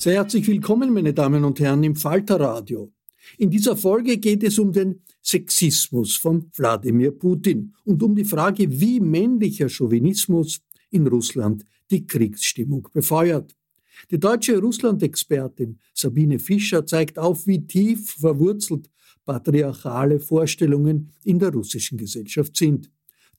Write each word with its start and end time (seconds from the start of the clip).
Sehr 0.00 0.14
herzlich 0.14 0.46
willkommen, 0.46 0.92
meine 0.92 1.12
Damen 1.12 1.42
und 1.42 1.58
Herren, 1.58 1.82
im 1.82 1.96
Falterradio. 1.96 2.92
In 3.36 3.50
dieser 3.50 3.76
Folge 3.76 4.18
geht 4.18 4.44
es 4.44 4.56
um 4.60 4.72
den 4.72 5.02
Sexismus 5.20 6.14
von 6.14 6.52
Wladimir 6.54 7.10
Putin 7.10 7.74
und 7.84 8.00
um 8.04 8.14
die 8.14 8.24
Frage, 8.24 8.80
wie 8.80 9.00
männlicher 9.00 9.68
Chauvinismus 9.68 10.60
in 10.92 11.04
Russland 11.08 11.64
die 11.90 12.06
Kriegsstimmung 12.06 12.86
befeuert. 12.92 13.56
Die 14.08 14.20
deutsche 14.20 14.60
Russland-Expertin 14.60 15.80
Sabine 15.92 16.38
Fischer 16.38 16.86
zeigt 16.86 17.18
auf, 17.18 17.48
wie 17.48 17.66
tief 17.66 18.12
verwurzelt 18.20 18.88
patriarchale 19.24 20.20
Vorstellungen 20.20 21.10
in 21.24 21.40
der 21.40 21.52
russischen 21.52 21.98
Gesellschaft 21.98 22.56
sind. 22.56 22.88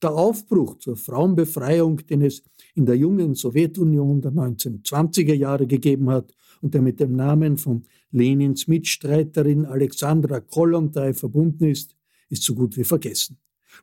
Der 0.02 0.12
Aufbruch 0.12 0.76
zur 0.76 0.96
Frauenbefreiung, 0.96 2.06
den 2.06 2.20
es 2.20 2.42
in 2.74 2.84
der 2.84 2.96
jungen 2.96 3.34
Sowjetunion 3.34 4.20
der 4.20 4.32
1920er 4.32 5.34
Jahre 5.34 5.66
gegeben 5.66 6.10
hat 6.10 6.34
und 6.60 6.74
der 6.74 6.82
mit 6.82 7.00
dem 7.00 7.16
Namen 7.16 7.56
von 7.56 7.84
Lenins 8.10 8.68
Mitstreiterin 8.68 9.64
Alexandra 9.66 10.40
Kollontai 10.40 11.14
verbunden 11.14 11.64
ist, 11.64 11.96
ist 12.28 12.42
so 12.42 12.54
gut 12.54 12.76
wie 12.76 12.84
vergessen. 12.84 13.38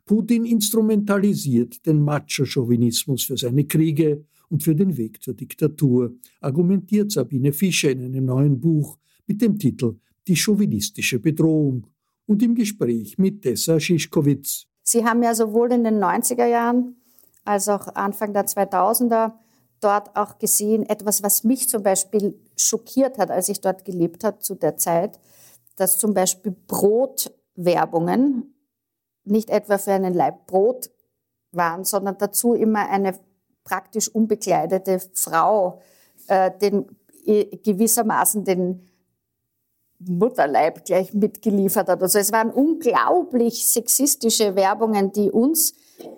Putin 0.06 0.46
instrumentalisiert 0.46 1.86
den 1.86 2.02
Macho-Chauvinismus 2.02 3.24
für 3.24 3.38
seine 3.38 3.66
Kriege 3.66 4.26
und 4.50 4.64
für 4.64 4.76
den 4.76 4.96
Weg 4.98 5.22
zur 5.22 5.34
Diktatur, 5.34 6.14
argumentiert 6.42 7.12
Sabine 7.12 7.52
Fischer 7.52 7.92
in 7.92 8.06
einem 8.06 8.26
neuen 8.26 8.60
Buch 8.60 8.98
mit 9.26 9.42
dem 9.42 9.58
Titel 9.58 9.96
Die 10.28 10.36
chauvinistische 10.36 11.20
Bedrohung 11.20 11.88
und 12.26 12.44
im 12.44 12.56
Gespräch 12.56 13.18
mit 13.18 13.42
Tessa 13.42 13.80
Schischkowitz. 13.80 14.66
Sie 14.84 15.04
haben 15.04 15.24
ja 15.24 15.34
sowohl 15.34 15.72
in 15.74 15.84
den 15.84 15.96
90er 15.96 16.46
Jahren 16.46 16.96
als 17.44 17.68
auch 17.70 17.88
Anfang 17.96 18.34
der 18.34 18.46
2000er 18.46 19.34
dort 19.80 20.16
auch 20.16 20.38
gesehen, 20.40 20.88
etwas, 20.88 21.24
was 21.24 21.44
mich 21.44 21.70
zum 21.70 21.84
Beispiel 21.84 22.40
schockiert 22.56 23.18
hat, 23.18 23.32
als 23.32 23.50
ich 23.50 23.62
dort 23.62 23.86
gelebt 23.86 24.24
habe 24.24 24.40
zu 24.40 24.56
der 24.56 24.78
Zeit, 24.78 25.20
dass 25.76 25.98
zum 25.98 26.14
Beispiel 26.14 26.56
Brotwerbungen 26.68 28.54
nicht 29.24 29.50
etwa 29.50 29.78
für 29.78 29.92
einen 29.92 30.14
Leib 30.14 30.48
Brot 30.48 30.90
waren, 31.52 31.84
sondern 31.84 32.18
dazu 32.18 32.54
immer 32.54 32.90
eine 32.90 33.14
praktisch 33.64 34.08
unbekleidete 34.10 35.00
Frau 35.14 35.82
äh, 36.28 36.52
den 36.58 36.86
gewissermaßen 37.26 38.46
den 38.46 38.88
Mutterleib 40.00 40.86
gleich 40.86 41.14
mitgeliefert 41.14 41.90
hat. 41.90 42.02
Also 42.02 42.20
es 42.20 42.32
waren 42.32 42.52
unglaublich 42.52 43.68
sexistische 43.68 44.56
Werbungen, 44.56 45.12
die 45.12 45.32
uns 45.32 45.74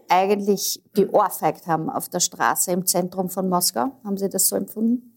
eigentlich 0.09 0.81
geohrfeigt 0.93 1.67
haben 1.67 1.89
auf 1.89 2.09
der 2.09 2.19
Straße 2.19 2.71
im 2.71 2.85
Zentrum 2.85 3.29
von 3.29 3.49
Moskau. 3.49 3.91
Haben 4.03 4.17
Sie 4.17 4.29
das 4.29 4.49
so 4.49 4.55
empfunden? 4.55 5.13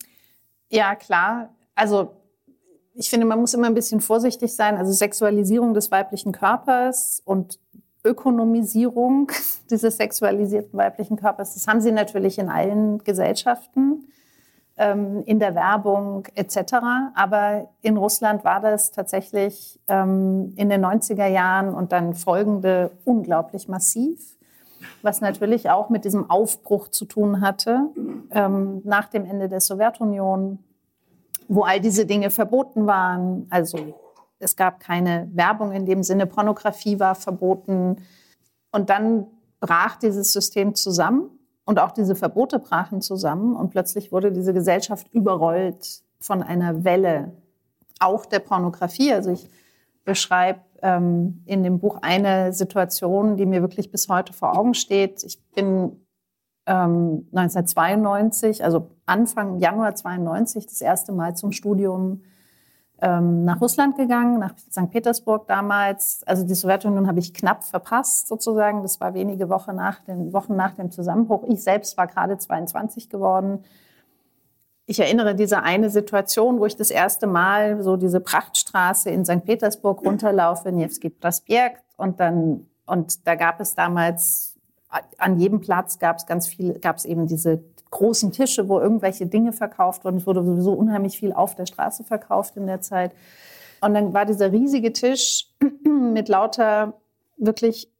Ja, 0.68 0.94
klar. 0.94 1.50
Also 1.74 2.10
ich 2.94 3.10
finde, 3.10 3.26
man 3.26 3.40
muss 3.40 3.54
immer 3.54 3.66
ein 3.66 3.74
bisschen 3.74 4.00
vorsichtig 4.00 4.54
sein. 4.54 4.76
Also 4.76 4.92
Sexualisierung 4.92 5.74
des 5.74 5.90
weiblichen 5.90 6.32
Körpers 6.32 7.22
und 7.24 7.58
Ökonomisierung 8.04 9.30
dieses 9.70 9.96
sexualisierten 9.96 10.78
weiblichen 10.78 11.16
Körpers, 11.16 11.54
das 11.54 11.66
haben 11.66 11.80
sie 11.80 11.92
natürlich 11.92 12.38
in 12.38 12.48
allen 12.48 12.98
Gesellschaften, 13.04 14.08
ähm, 14.76 15.22
in 15.24 15.38
der 15.38 15.54
Werbung 15.54 16.26
etc. 16.34 16.74
Aber 17.14 17.68
in 17.80 17.96
Russland 17.96 18.44
war 18.44 18.60
das 18.60 18.90
tatsächlich 18.90 19.78
ähm, 19.88 20.52
in 20.56 20.68
den 20.68 20.84
90er 20.84 21.26
Jahren 21.26 21.74
und 21.74 21.92
dann 21.92 22.14
folgende 22.14 22.90
unglaublich 23.04 23.68
massiv 23.68 24.36
was 25.02 25.20
natürlich 25.20 25.70
auch 25.70 25.88
mit 25.90 26.04
diesem 26.04 26.30
Aufbruch 26.30 26.88
zu 26.88 27.04
tun 27.04 27.40
hatte 27.40 27.90
ähm, 28.30 28.80
nach 28.84 29.08
dem 29.08 29.24
Ende 29.24 29.48
der 29.48 29.60
Sowjetunion, 29.60 30.58
wo 31.48 31.62
all 31.62 31.80
diese 31.80 32.06
Dinge 32.06 32.30
verboten 32.30 32.86
waren. 32.86 33.46
Also 33.50 33.78
es 34.38 34.56
gab 34.56 34.80
keine 34.80 35.28
Werbung 35.32 35.72
in 35.72 35.86
dem 35.86 36.02
Sinne, 36.02 36.26
Pornografie 36.26 36.98
war 36.98 37.14
verboten. 37.14 37.96
Und 38.72 38.90
dann 38.90 39.26
brach 39.60 39.96
dieses 39.96 40.32
System 40.32 40.74
zusammen 40.74 41.30
und 41.64 41.78
auch 41.78 41.92
diese 41.92 42.14
Verbote 42.14 42.58
brachen 42.58 43.00
zusammen 43.00 43.54
und 43.54 43.70
plötzlich 43.70 44.10
wurde 44.10 44.32
diese 44.32 44.52
Gesellschaft 44.52 45.08
überrollt 45.12 46.02
von 46.18 46.42
einer 46.42 46.84
Welle, 46.84 47.32
auch 48.00 48.26
der 48.26 48.40
Pornografie. 48.40 49.12
Also 49.12 49.30
ich 49.30 49.48
beschreibe 50.04 50.60
ähm, 50.82 51.42
in 51.46 51.62
dem 51.62 51.78
Buch 51.78 51.98
eine 52.02 52.52
Situation, 52.52 53.36
die 53.36 53.46
mir 53.46 53.62
wirklich 53.62 53.90
bis 53.90 54.08
heute 54.08 54.32
vor 54.32 54.58
Augen 54.58 54.74
steht. 54.74 55.22
Ich 55.24 55.42
bin 55.54 56.06
ähm, 56.66 57.28
1992, 57.32 58.64
also 58.64 58.90
Anfang 59.06 59.58
Januar 59.58 59.94
92, 59.94 60.66
das 60.66 60.80
erste 60.80 61.12
Mal 61.12 61.36
zum 61.36 61.52
Studium 61.52 62.22
ähm, 63.00 63.44
nach 63.44 63.60
Russland 63.60 63.96
gegangen, 63.96 64.38
nach 64.38 64.56
St. 64.56 64.90
Petersburg 64.90 65.46
damals. 65.48 66.22
Also 66.24 66.46
die 66.46 66.54
Sowjetunion 66.54 67.08
habe 67.08 67.18
ich 67.18 67.34
knapp 67.34 67.64
verpasst 67.64 68.28
sozusagen. 68.28 68.82
Das 68.82 69.00
war 69.00 69.14
wenige 69.14 69.48
Wochen 69.48 69.74
nach, 69.74 70.00
dem, 70.00 70.32
Wochen 70.32 70.54
nach 70.54 70.74
dem 70.74 70.90
Zusammenbruch. 70.90 71.44
Ich 71.48 71.62
selbst 71.62 71.96
war 71.96 72.06
gerade 72.06 72.38
22 72.38 73.10
geworden 73.10 73.64
ich 74.86 75.00
erinnere 75.00 75.34
diese 75.34 75.62
eine 75.62 75.90
Situation, 75.90 76.58
wo 76.58 76.66
ich 76.66 76.76
das 76.76 76.90
erste 76.90 77.26
Mal 77.26 77.82
so 77.82 77.96
diese 77.96 78.20
Prachtstraße 78.20 79.10
in 79.10 79.24
St. 79.24 79.44
Petersburg 79.44 80.04
runterlaufe, 80.04 80.72
Nevsky 80.72 81.10
Prospekt, 81.10 81.82
und 81.96 82.18
dann, 82.18 82.66
und 82.84 83.26
da 83.26 83.36
gab 83.36 83.60
es 83.60 83.74
damals, 83.74 84.58
an 85.18 85.38
jedem 85.38 85.60
Platz 85.60 85.98
gab 85.98 86.16
es 86.16 86.26
ganz 86.26 86.48
viel, 86.48 86.78
gab 86.80 86.96
es 86.96 87.04
eben 87.04 87.26
diese 87.26 87.62
großen 87.90 88.32
Tische, 88.32 88.68
wo 88.68 88.80
irgendwelche 88.80 89.26
Dinge 89.26 89.52
verkauft 89.52 90.04
wurden. 90.04 90.16
Es 90.16 90.26
wurde 90.26 90.42
sowieso 90.42 90.72
unheimlich 90.72 91.18
viel 91.18 91.32
auf 91.32 91.54
der 91.54 91.66
Straße 91.66 92.04
verkauft 92.04 92.56
in 92.56 92.66
der 92.66 92.80
Zeit. 92.80 93.12
Und 93.80 93.94
dann 93.94 94.12
war 94.12 94.26
dieser 94.26 94.50
riesige 94.50 94.92
Tisch 94.92 95.48
mit 95.84 96.28
lauter 96.28 96.94
wirklich 97.36 97.92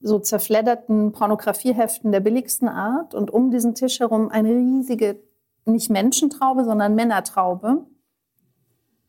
so 0.00 0.18
zerfledderten 0.18 1.12
Pornografieheften 1.12 2.12
der 2.12 2.20
billigsten 2.20 2.68
Art 2.68 3.14
und 3.14 3.30
um 3.30 3.50
diesen 3.50 3.74
Tisch 3.74 4.00
herum 4.00 4.28
eine 4.28 4.50
riesige, 4.50 5.20
nicht 5.66 5.90
Menschentraube, 5.90 6.64
sondern 6.64 6.94
Männertraube. 6.94 7.84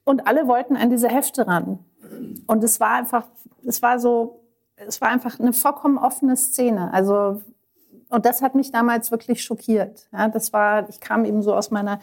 Und 0.04 0.28
alle 0.28 0.48
wollten 0.48 0.76
an 0.78 0.90
diese 0.90 1.10
Hefte 1.10 1.48
ran. 1.48 1.80
Und 2.48 2.64
es 2.64 2.80
war 2.80 2.92
einfach, 2.92 3.28
es 3.66 3.82
war 3.82 4.00
so, 4.00 4.42
es 4.76 5.02
war 5.02 5.10
einfach 5.10 5.40
eine 5.40 5.54
vollkommen 5.54 5.98
offene 5.98 6.38
Szene. 6.38 6.94
Also, 6.94 7.42
und 8.10 8.26
das 8.26 8.42
hat 8.42 8.56
mich 8.56 8.72
damals 8.72 9.12
wirklich 9.12 9.44
schockiert. 9.44 10.08
Ja, 10.14 10.30
das 10.30 10.54
war, 10.54 10.88
ich 10.90 11.00
kam 11.00 11.26
eben 11.26 11.42
so 11.42 11.54
aus 11.54 11.72
meiner 11.72 12.00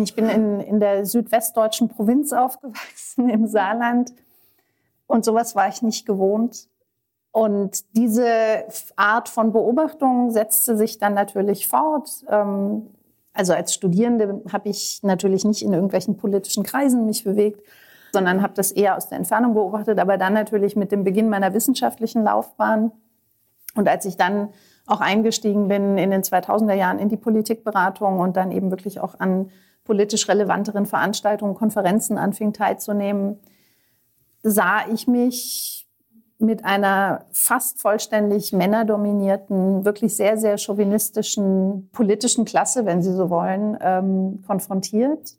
ich 0.00 0.14
bin 0.14 0.28
in, 0.28 0.60
in 0.60 0.80
der 0.80 1.04
südwestdeutschen 1.04 1.88
Provinz 1.88 2.32
aufgewachsen, 2.32 3.28
im 3.28 3.46
Saarland. 3.46 4.12
Und 5.06 5.24
sowas 5.24 5.54
war 5.54 5.68
ich 5.68 5.82
nicht 5.82 6.06
gewohnt. 6.06 6.68
Und 7.30 7.84
diese 7.96 8.64
Art 8.96 9.28
von 9.28 9.52
Beobachtung 9.52 10.30
setzte 10.30 10.76
sich 10.76 10.98
dann 10.98 11.14
natürlich 11.14 11.68
fort. 11.68 12.08
Ähm, 12.28 12.88
also 13.34 13.52
als 13.54 13.74
Studierende 13.74 14.42
habe 14.52 14.68
ich 14.68 15.00
natürlich 15.02 15.44
nicht 15.44 15.62
in 15.62 15.72
irgendwelchen 15.72 16.16
politischen 16.16 16.64
Kreisen 16.64 17.06
mich 17.06 17.24
bewegt, 17.24 17.62
sondern 18.12 18.42
habe 18.42 18.52
das 18.54 18.72
eher 18.72 18.96
aus 18.96 19.08
der 19.08 19.18
Entfernung 19.18 19.54
beobachtet, 19.54 19.98
aber 19.98 20.18
dann 20.18 20.34
natürlich 20.34 20.76
mit 20.76 20.92
dem 20.92 21.02
Beginn 21.02 21.30
meiner 21.30 21.54
wissenschaftlichen 21.54 22.24
Laufbahn. 22.24 22.92
Und 23.74 23.88
als 23.88 24.04
ich 24.04 24.16
dann 24.16 24.50
auch 24.86 25.00
eingestiegen 25.00 25.68
bin 25.68 25.96
in 25.96 26.10
den 26.10 26.22
2000er 26.22 26.74
Jahren 26.74 26.98
in 26.98 27.08
die 27.08 27.16
Politikberatung 27.16 28.18
und 28.18 28.36
dann 28.36 28.52
eben 28.52 28.70
wirklich 28.70 29.00
auch 29.00 29.18
an 29.18 29.50
politisch 29.84 30.28
relevanteren 30.28 30.86
Veranstaltungen, 30.86 31.54
Konferenzen 31.54 32.18
anfing 32.18 32.52
teilzunehmen, 32.52 33.38
sah 34.42 34.86
ich 34.92 35.06
mich 35.06 35.81
mit 36.42 36.64
einer 36.64 37.24
fast 37.32 37.80
vollständig 37.80 38.52
männerdominierten, 38.52 39.84
wirklich 39.84 40.16
sehr, 40.16 40.36
sehr 40.36 40.58
chauvinistischen 40.58 41.88
politischen 41.92 42.44
Klasse, 42.44 42.84
wenn 42.84 43.02
Sie 43.02 43.12
so 43.12 43.30
wollen, 43.30 43.78
ähm, 43.80 44.42
konfrontiert. 44.46 45.36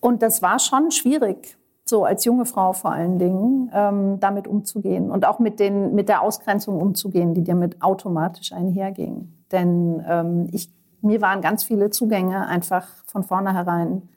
Und 0.00 0.22
das 0.22 0.42
war 0.42 0.58
schon 0.58 0.90
schwierig, 0.90 1.56
so 1.84 2.04
als 2.04 2.24
junge 2.24 2.46
Frau 2.46 2.72
vor 2.72 2.92
allen 2.92 3.18
Dingen, 3.18 3.70
ähm, 3.74 4.20
damit 4.20 4.46
umzugehen 4.46 5.10
und 5.10 5.26
auch 5.26 5.38
mit, 5.38 5.60
den, 5.60 5.94
mit 5.94 6.08
der 6.08 6.22
Ausgrenzung 6.22 6.80
umzugehen, 6.80 7.34
die 7.34 7.44
damit 7.44 7.82
automatisch 7.82 8.52
einherging. 8.52 9.32
Denn 9.50 10.04
ähm, 10.08 10.48
ich 10.52 10.70
mir 11.04 11.20
waren 11.20 11.42
ganz 11.42 11.62
viele 11.64 11.90
Zugänge 11.90 12.46
einfach 12.46 12.88
von 13.06 13.22
vornherein 13.22 14.08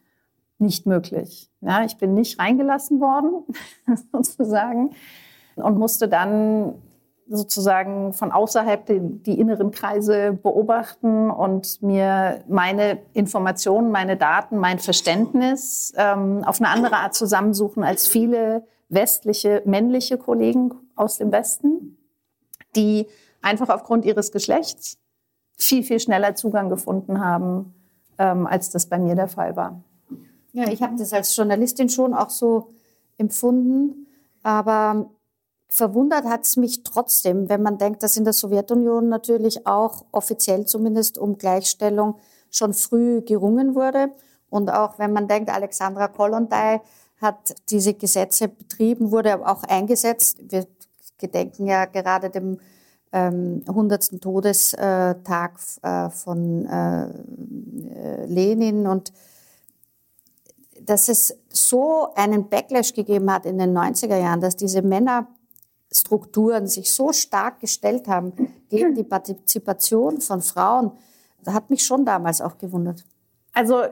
nicht 0.57 0.87
möglich. 0.87 1.51
Ja, 1.61 1.83
ich 1.83 1.97
bin 1.97 2.13
nicht 2.13 2.39
reingelassen 2.39 2.99
worden, 2.99 3.43
sozusagen, 4.11 4.91
und 5.57 5.77
musste 5.77 6.07
dann 6.07 6.75
sozusagen 7.29 8.13
von 8.13 8.31
außerhalb 8.31 8.85
die, 8.85 8.99
die, 9.01 9.39
inneren 9.39 9.71
Kreise 9.71 10.31
beobachten 10.31 11.29
und 11.29 11.81
mir 11.81 12.43
meine 12.47 12.99
Informationen, 13.13 13.91
meine 13.91 14.15
Daten, 14.15 14.57
mein 14.57 14.79
Verständnis 14.79 15.93
ähm, 15.97 16.43
auf 16.45 16.61
eine 16.61 16.69
andere 16.69 16.97
Art 16.97 17.15
zusammensuchen 17.15 17.83
als 17.83 18.07
viele 18.07 18.65
westliche 18.89 19.61
männliche 19.65 20.17
Kollegen 20.17 20.73
aus 20.95 21.17
dem 21.17 21.31
Westen, 21.31 21.97
die 22.75 23.07
einfach 23.41 23.69
aufgrund 23.69 24.05
ihres 24.05 24.31
Geschlechts 24.31 24.97
viel, 25.57 25.83
viel 25.83 25.99
schneller 25.99 26.35
Zugang 26.35 26.69
gefunden 26.69 27.19
haben, 27.19 27.73
ähm, 28.17 28.47
als 28.47 28.69
das 28.69 28.85
bei 28.85 28.99
mir 28.99 29.15
der 29.15 29.27
Fall 29.27 29.55
war. 29.55 29.81
Ja, 30.53 30.69
ich 30.69 30.81
habe 30.81 30.95
das 30.97 31.13
als 31.13 31.35
Journalistin 31.35 31.89
schon 31.89 32.13
auch 32.13 32.29
so 32.29 32.69
empfunden, 33.17 34.07
aber 34.43 35.09
verwundert 35.67 36.25
hat 36.25 36.43
es 36.45 36.57
mich 36.57 36.83
trotzdem, 36.83 37.49
wenn 37.49 37.61
man 37.61 37.77
denkt, 37.77 38.03
dass 38.03 38.17
in 38.17 38.23
der 38.23 38.33
Sowjetunion 38.33 39.09
natürlich 39.09 39.67
auch 39.67 40.05
offiziell 40.11 40.65
zumindest 40.65 41.17
um 41.17 41.37
Gleichstellung 41.37 42.15
schon 42.49 42.73
früh 42.73 43.21
gerungen 43.21 43.75
wurde. 43.75 44.09
Und 44.49 44.69
auch 44.71 44.97
wenn 44.97 45.11
man 45.11 45.27
denkt, 45.27 45.49
Alexandra 45.49 46.07
Kollontai 46.07 46.81
hat 47.21 47.55
diese 47.69 47.93
Gesetze 47.93 48.47
betrieben, 48.47 49.11
wurde 49.11 49.45
auch 49.45 49.63
eingesetzt. 49.63 50.37
Wir 50.49 50.65
gedenken 51.17 51.67
ja 51.67 51.85
gerade 51.85 52.29
dem 52.29 52.59
ähm, 53.11 53.63
100. 53.67 54.21
Todestag 54.21 55.59
äh, 55.81 56.09
von 56.09 56.65
äh, 56.65 58.25
Lenin 58.25 58.87
und 58.87 59.11
dass 60.81 61.09
es 61.09 61.37
so 61.49 62.13
einen 62.15 62.49
Backlash 62.49 62.93
gegeben 62.93 63.31
hat 63.31 63.45
in 63.45 63.57
den 63.57 63.77
90er 63.77 64.17
Jahren, 64.17 64.39
dass 64.39 64.55
diese 64.55 64.81
Männerstrukturen 65.87 66.67
sich 66.67 66.93
so 66.93 67.11
stark 67.11 67.59
gestellt 67.59 68.07
haben 68.07 68.33
gegen 68.69 68.95
die 68.95 69.03
Partizipation 69.03 70.19
von 70.21 70.41
Frauen, 70.41 70.91
das 71.43 71.53
hat 71.53 71.69
mich 71.69 71.83
schon 71.83 72.05
damals 72.05 72.41
auch 72.41 72.57
gewundert. 72.57 73.05
Also 73.53 73.83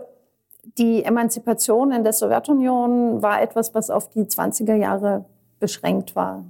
die 0.77 1.03
Emanzipation 1.03 1.92
in 1.92 2.03
der 2.03 2.13
Sowjetunion 2.13 3.21
war 3.21 3.42
etwas, 3.42 3.74
was 3.74 3.89
auf 3.89 4.09
die 4.09 4.24
20er 4.24 4.75
Jahre 4.75 5.25
beschränkt 5.59 6.15
war. 6.15 6.44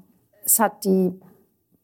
Es 0.43 0.59
hat 0.59 0.83
die 0.85 1.13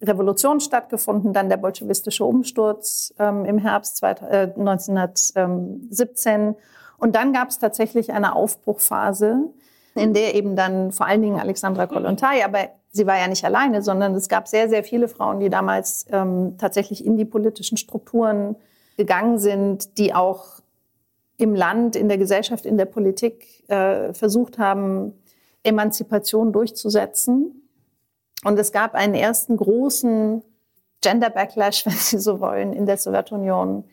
Revolution 0.01 0.59
stattgefunden, 0.59 1.33
dann 1.33 1.49
der 1.49 1.57
bolschewistische 1.57 2.25
Umsturz 2.25 3.13
ähm, 3.19 3.45
im 3.45 3.59
Herbst 3.59 3.97
2000, 3.97 4.31
äh, 4.31 4.59
1917. 4.59 6.55
Und 6.97 7.15
dann 7.15 7.33
gab 7.33 7.49
es 7.49 7.59
tatsächlich 7.59 8.11
eine 8.11 8.35
Aufbruchphase, 8.35 9.51
in 9.93 10.13
der 10.13 10.35
eben 10.35 10.55
dann 10.55 10.91
vor 10.91 11.05
allen 11.05 11.21
Dingen 11.21 11.39
Alexandra 11.39 11.85
Kollontai, 11.85 12.43
aber 12.43 12.69
sie 12.91 13.07
war 13.07 13.17
ja 13.17 13.27
nicht 13.27 13.43
alleine, 13.45 13.81
sondern 13.81 14.13
es 14.15 14.29
gab 14.29 14.47
sehr, 14.47 14.69
sehr 14.69 14.83
viele 14.83 15.07
Frauen, 15.07 15.39
die 15.39 15.49
damals 15.49 16.05
ähm, 16.11 16.55
tatsächlich 16.57 17.05
in 17.05 17.17
die 17.17 17.25
politischen 17.25 17.77
Strukturen 17.77 18.55
gegangen 18.97 19.39
sind, 19.39 19.97
die 19.97 20.13
auch 20.13 20.59
im 21.37 21.55
Land, 21.55 21.95
in 21.95 22.07
der 22.07 22.17
Gesellschaft, 22.17 22.65
in 22.65 22.77
der 22.77 22.85
Politik 22.85 23.67
äh, 23.69 24.13
versucht 24.13 24.59
haben, 24.59 25.13
Emanzipation 25.63 26.51
durchzusetzen. 26.51 27.67
Und 28.43 28.59
es 28.59 28.71
gab 28.71 28.93
einen 28.93 29.15
ersten 29.15 29.57
großen 29.57 30.43
Gender 31.01 31.29
Backlash, 31.29 31.85
wenn 31.85 31.93
Sie 31.93 32.19
so 32.19 32.39
wollen, 32.39 32.73
in 32.73 32.85
der 32.85 32.97
Sowjetunion 32.97 33.85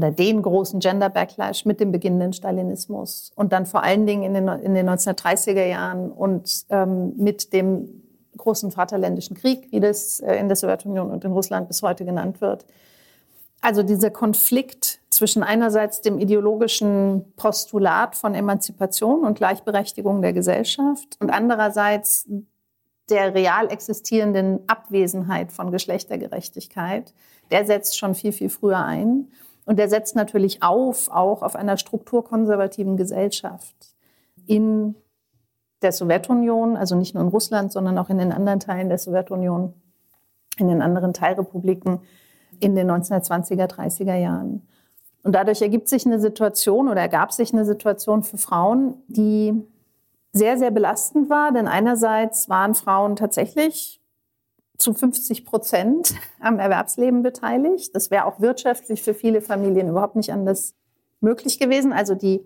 oder 0.00 0.10
den 0.10 0.40
großen 0.40 0.80
Gender 0.80 1.10
Backlash 1.10 1.66
mit 1.66 1.78
dem 1.78 1.92
beginnenden 1.92 2.32
Stalinismus 2.32 3.32
und 3.36 3.52
dann 3.52 3.66
vor 3.66 3.82
allen 3.82 4.06
Dingen 4.06 4.22
in 4.22 4.32
den, 4.32 4.48
in 4.48 4.74
den 4.74 4.88
1930er 4.88 5.66
Jahren 5.66 6.10
und 6.10 6.64
ähm, 6.70 7.12
mit 7.16 7.52
dem 7.52 8.02
großen 8.36 8.70
Vaterländischen 8.70 9.36
Krieg, 9.36 9.68
wie 9.70 9.80
das 9.80 10.20
äh, 10.20 10.36
in 10.36 10.48
der 10.48 10.56
Sowjetunion 10.56 11.10
und 11.10 11.22
in 11.24 11.32
Russland 11.32 11.68
bis 11.68 11.82
heute 11.82 12.06
genannt 12.06 12.40
wird. 12.40 12.64
Also 13.60 13.82
dieser 13.82 14.10
Konflikt 14.10 15.00
zwischen 15.10 15.42
einerseits 15.42 16.00
dem 16.00 16.18
ideologischen 16.18 17.34
Postulat 17.36 18.16
von 18.16 18.34
Emanzipation 18.34 19.24
und 19.24 19.36
Gleichberechtigung 19.36 20.22
der 20.22 20.32
Gesellschaft 20.32 21.18
und 21.20 21.28
andererseits 21.28 22.26
der 23.10 23.34
real 23.34 23.70
existierenden 23.70 24.60
Abwesenheit 24.66 25.52
von 25.52 25.70
Geschlechtergerechtigkeit, 25.70 27.12
der 27.50 27.66
setzt 27.66 27.98
schon 27.98 28.14
viel, 28.14 28.32
viel 28.32 28.48
früher 28.48 28.78
ein. 28.78 29.28
Und 29.70 29.76
der 29.76 29.88
setzt 29.88 30.16
natürlich 30.16 30.64
auf, 30.64 31.08
auch 31.12 31.42
auf 31.42 31.54
einer 31.54 31.76
strukturkonservativen 31.76 32.96
Gesellschaft 32.96 33.94
in 34.44 34.96
der 35.80 35.92
Sowjetunion, 35.92 36.76
also 36.76 36.96
nicht 36.96 37.14
nur 37.14 37.22
in 37.22 37.28
Russland, 37.28 37.70
sondern 37.70 37.96
auch 37.96 38.10
in 38.10 38.18
den 38.18 38.32
anderen 38.32 38.58
Teilen 38.58 38.88
der 38.88 38.98
Sowjetunion, 38.98 39.72
in 40.58 40.66
den 40.66 40.82
anderen 40.82 41.12
Teilrepubliken 41.12 42.00
in 42.58 42.74
den 42.74 42.90
1920er, 42.90 43.68
30er 43.68 44.16
Jahren. 44.16 44.66
Und 45.22 45.36
dadurch 45.36 45.62
ergibt 45.62 45.88
sich 45.88 46.04
eine 46.04 46.18
Situation 46.18 46.88
oder 46.88 47.02
ergab 47.02 47.30
sich 47.30 47.52
eine 47.52 47.64
Situation 47.64 48.24
für 48.24 48.38
Frauen, 48.38 48.96
die 49.06 49.54
sehr, 50.32 50.58
sehr 50.58 50.72
belastend 50.72 51.30
war, 51.30 51.52
denn 51.52 51.68
einerseits 51.68 52.48
waren 52.48 52.74
Frauen 52.74 53.14
tatsächlich 53.14 53.99
zu 54.80 54.94
50 54.94 55.44
Prozent 55.44 56.14
am 56.40 56.58
Erwerbsleben 56.58 57.22
beteiligt. 57.22 57.94
Das 57.94 58.10
wäre 58.10 58.24
auch 58.24 58.40
wirtschaftlich 58.40 59.02
für 59.02 59.14
viele 59.14 59.40
Familien 59.40 59.88
überhaupt 59.88 60.16
nicht 60.16 60.32
anders 60.32 60.74
möglich 61.20 61.58
gewesen. 61.58 61.92
Also 61.92 62.14
die 62.14 62.40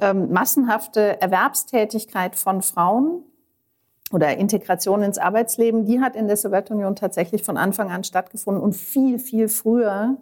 ähm, 0.00 0.30
massenhafte 0.30 1.20
Erwerbstätigkeit 1.20 2.36
von 2.36 2.62
Frauen 2.62 3.24
oder 4.12 4.36
Integration 4.36 5.02
ins 5.02 5.18
Arbeitsleben, 5.18 5.86
die 5.86 6.00
hat 6.00 6.16
in 6.16 6.26
der 6.26 6.36
Sowjetunion 6.36 6.94
tatsächlich 6.96 7.42
von 7.42 7.56
Anfang 7.56 7.90
an 7.90 8.04
stattgefunden 8.04 8.62
und 8.62 8.74
viel, 8.74 9.18
viel 9.18 9.48
früher 9.48 10.18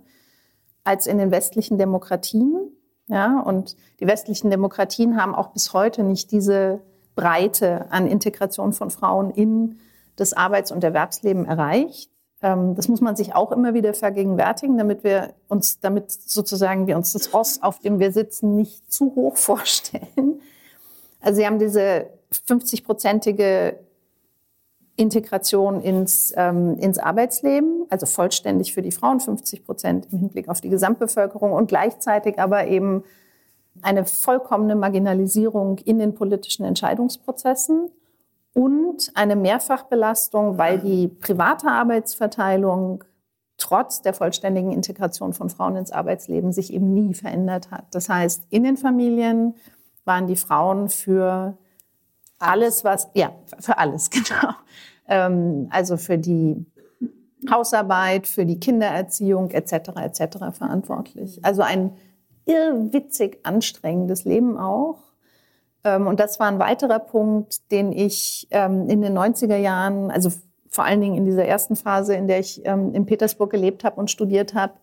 als 0.85 1.07
in 1.07 1.19
den 1.19 1.31
westlichen 1.31 1.79
Demokratien. 1.79 2.71
Ja, 3.09 3.41
und 3.41 3.77
die 3.99 4.07
westlichen 4.07 4.51
Demokratien 4.51 5.21
haben 5.21 5.35
auch 5.35 5.49
bis 5.49 5.73
heute 5.73 6.05
nicht 6.05 6.31
diese 6.31 6.81
Breite 7.17 7.91
an 7.91 8.07
Integration 8.07 8.73
von 8.73 8.91
Frauen 8.91 9.31
in 9.31 9.81
das 10.17 10.33
Arbeits- 10.33 10.73
und 10.73 10.85
Erwerbsleben 10.85 11.45
erreicht. 11.47 12.11
Ähm, 12.43 12.75
das 12.75 12.89
muss 12.89 13.01
man 13.01 13.17
sich 13.17 13.35
auch 13.35 13.53
immer 13.53 13.75
wieder 13.75 13.95
vergegenwärtigen, 13.95 14.79
damit 14.79 15.05
wir 15.05 15.35
uns, 15.49 15.81
damit 15.81 16.11
sozusagen 16.11 16.87
wir 16.87 16.97
uns 16.97 17.13
das 17.13 17.33
Ross, 17.35 17.63
auf 17.63 17.79
dem 17.81 17.99
wir 17.99 18.13
sitzen, 18.13 18.57
nicht 18.57 18.93
zu 18.93 19.15
hoch 19.15 19.37
vorstellen. 19.39 20.41
Also 21.21 21.41
Sie 21.41 21.47
haben 21.47 21.59
diese 21.59 22.07
50-prozentige 22.33 23.75
Integration 24.97 25.81
ins, 25.81 26.33
ähm, 26.37 26.79
ins 26.79 26.99
Arbeitsleben, 26.99 27.87
also 27.89 28.07
vollständig 28.07 28.75
für 28.75 28.83
die 28.83 28.93
Frauen, 28.93 29.21
50 29.21 29.65
Prozent 29.65 30.09
im 30.13 30.19
Hinblick 30.19 30.49
auf 30.49 30.61
die 30.61 30.69
Gesamtbevölkerung 30.69 31.53
und 31.53 31.69
gleichzeitig 31.69 32.39
aber 32.39 32.67
eben 32.67 33.05
eine 33.83 34.05
vollkommene 34.05 34.77
Marginalisierung 34.77 35.79
in 35.79 35.99
den 35.99 36.15
politischen 36.15 36.65
Entscheidungsprozessen 36.65 37.91
und 38.53 39.13
eine 39.15 39.37
Mehrfachbelastung, 39.37 40.59
weil 40.59 40.79
die 40.79 41.09
private 41.09 41.69
Arbeitsverteilung 41.69 43.05
trotz 43.57 44.03
der 44.03 44.15
vollständigen 44.15 44.73
Integration 44.73 45.33
von 45.33 45.51
Frauen 45.51 45.77
ins 45.77 45.93
Arbeitsleben 45.93 46.53
sich 46.53 46.73
eben 46.73 46.93
nie 46.93 47.15
verändert 47.15 47.71
hat. 47.71 47.87
Das 47.93 48.09
heißt, 48.09 48.47
in 48.51 48.65
den 48.65 48.77
Familien 48.77 49.55
waren 50.05 50.27
die 50.27 50.37
Frauen 50.37 50.89
für 50.89 51.57
alles, 52.39 52.85
was, 52.85 53.09
ja, 53.15 53.33
für 53.61 53.79
alles, 53.79 54.11
genau. 54.11 54.55
Ähm, 55.07 55.69
also 55.71 55.97
für 55.97 56.19
die 56.19 56.67
Hausarbeit, 57.49 58.27
für 58.27 58.45
die 58.45 58.59
Kindererziehung 58.59 59.51
etc. 59.51 59.91
etc. 59.97 60.39
verantwortlich. 60.53 61.45
Also 61.45 61.63
ein 61.63 61.93
irrwitzig 62.47 63.41
anstrengendes 63.45 64.25
Leben 64.25 64.59
auch. 64.59 65.10
Ähm, 65.85 66.07
und 66.07 66.21
das 66.21 66.41
war 66.41 66.49
ein 66.49 66.59
weiterer 66.59 66.99
Punkt, 66.99 67.71
den 67.71 67.93
ich 67.93 68.49
ähm, 68.51 68.89
in 68.89 69.01
den 69.01 69.17
90er 69.17 69.57
Jahren, 69.57 70.11
also 70.11 70.31
vor 70.69 70.85
allen 70.85 71.01
Dingen 71.01 71.17
in 71.17 71.25
dieser 71.25 71.45
ersten 71.45 71.77
Phase, 71.77 72.15
in 72.15 72.29
der 72.29 72.39
ich 72.39 72.63
ähm, 72.65 72.95
in 72.95 73.07
Petersburg 73.07 73.51
gelebt 73.51 73.85
habe 73.85 73.99
und 73.99 74.11
studiert 74.11 74.55
habe, 74.55 74.75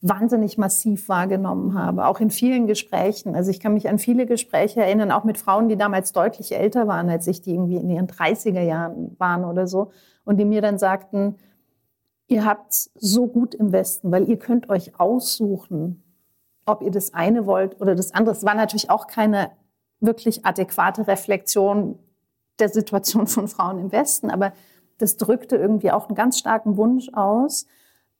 wahnsinnig 0.00 0.58
massiv 0.58 1.08
wahrgenommen 1.08 1.74
habe, 1.74 2.06
auch 2.06 2.18
in 2.18 2.30
vielen 2.30 2.66
Gesprächen. 2.66 3.36
Also 3.36 3.52
ich 3.52 3.60
kann 3.60 3.74
mich 3.74 3.88
an 3.88 3.98
viele 3.98 4.26
Gespräche 4.26 4.82
erinnern, 4.82 5.12
auch 5.12 5.22
mit 5.22 5.38
Frauen, 5.38 5.68
die 5.68 5.76
damals 5.76 6.12
deutlich 6.12 6.52
älter 6.52 6.88
waren 6.88 7.08
als 7.08 7.28
ich, 7.28 7.40
die 7.40 7.54
irgendwie 7.54 7.76
in 7.76 7.88
ihren 7.88 8.08
30er 8.08 8.62
Jahren 8.62 9.14
waren 9.18 9.44
oder 9.44 9.68
so, 9.68 9.92
und 10.24 10.38
die 10.38 10.44
mir 10.44 10.60
dann 10.60 10.76
sagten, 10.76 11.36
ihr 12.26 12.44
habt 12.44 12.72
so 12.72 13.28
gut 13.28 13.54
im 13.54 13.70
Westen, 13.70 14.10
weil 14.10 14.28
ihr 14.28 14.38
könnt 14.38 14.68
euch 14.70 14.98
aussuchen, 14.98 16.02
ob 16.66 16.82
ihr 16.82 16.90
das 16.90 17.14
eine 17.14 17.46
wollt 17.46 17.80
oder 17.80 17.94
das 17.94 18.12
andere. 18.12 18.34
Es 18.34 18.44
war 18.44 18.54
natürlich 18.54 18.90
auch 18.90 19.06
keine 19.06 19.50
wirklich 20.02 20.44
adäquate 20.44 21.06
Reflexion 21.06 21.98
der 22.58 22.68
Situation 22.68 23.26
von 23.26 23.48
Frauen 23.48 23.78
im 23.78 23.92
Westen, 23.92 24.30
aber 24.30 24.52
das 24.98 25.16
drückte 25.16 25.56
irgendwie 25.56 25.90
auch 25.90 26.08
einen 26.08 26.14
ganz 26.14 26.38
starken 26.38 26.76
Wunsch 26.76 27.08
aus, 27.12 27.66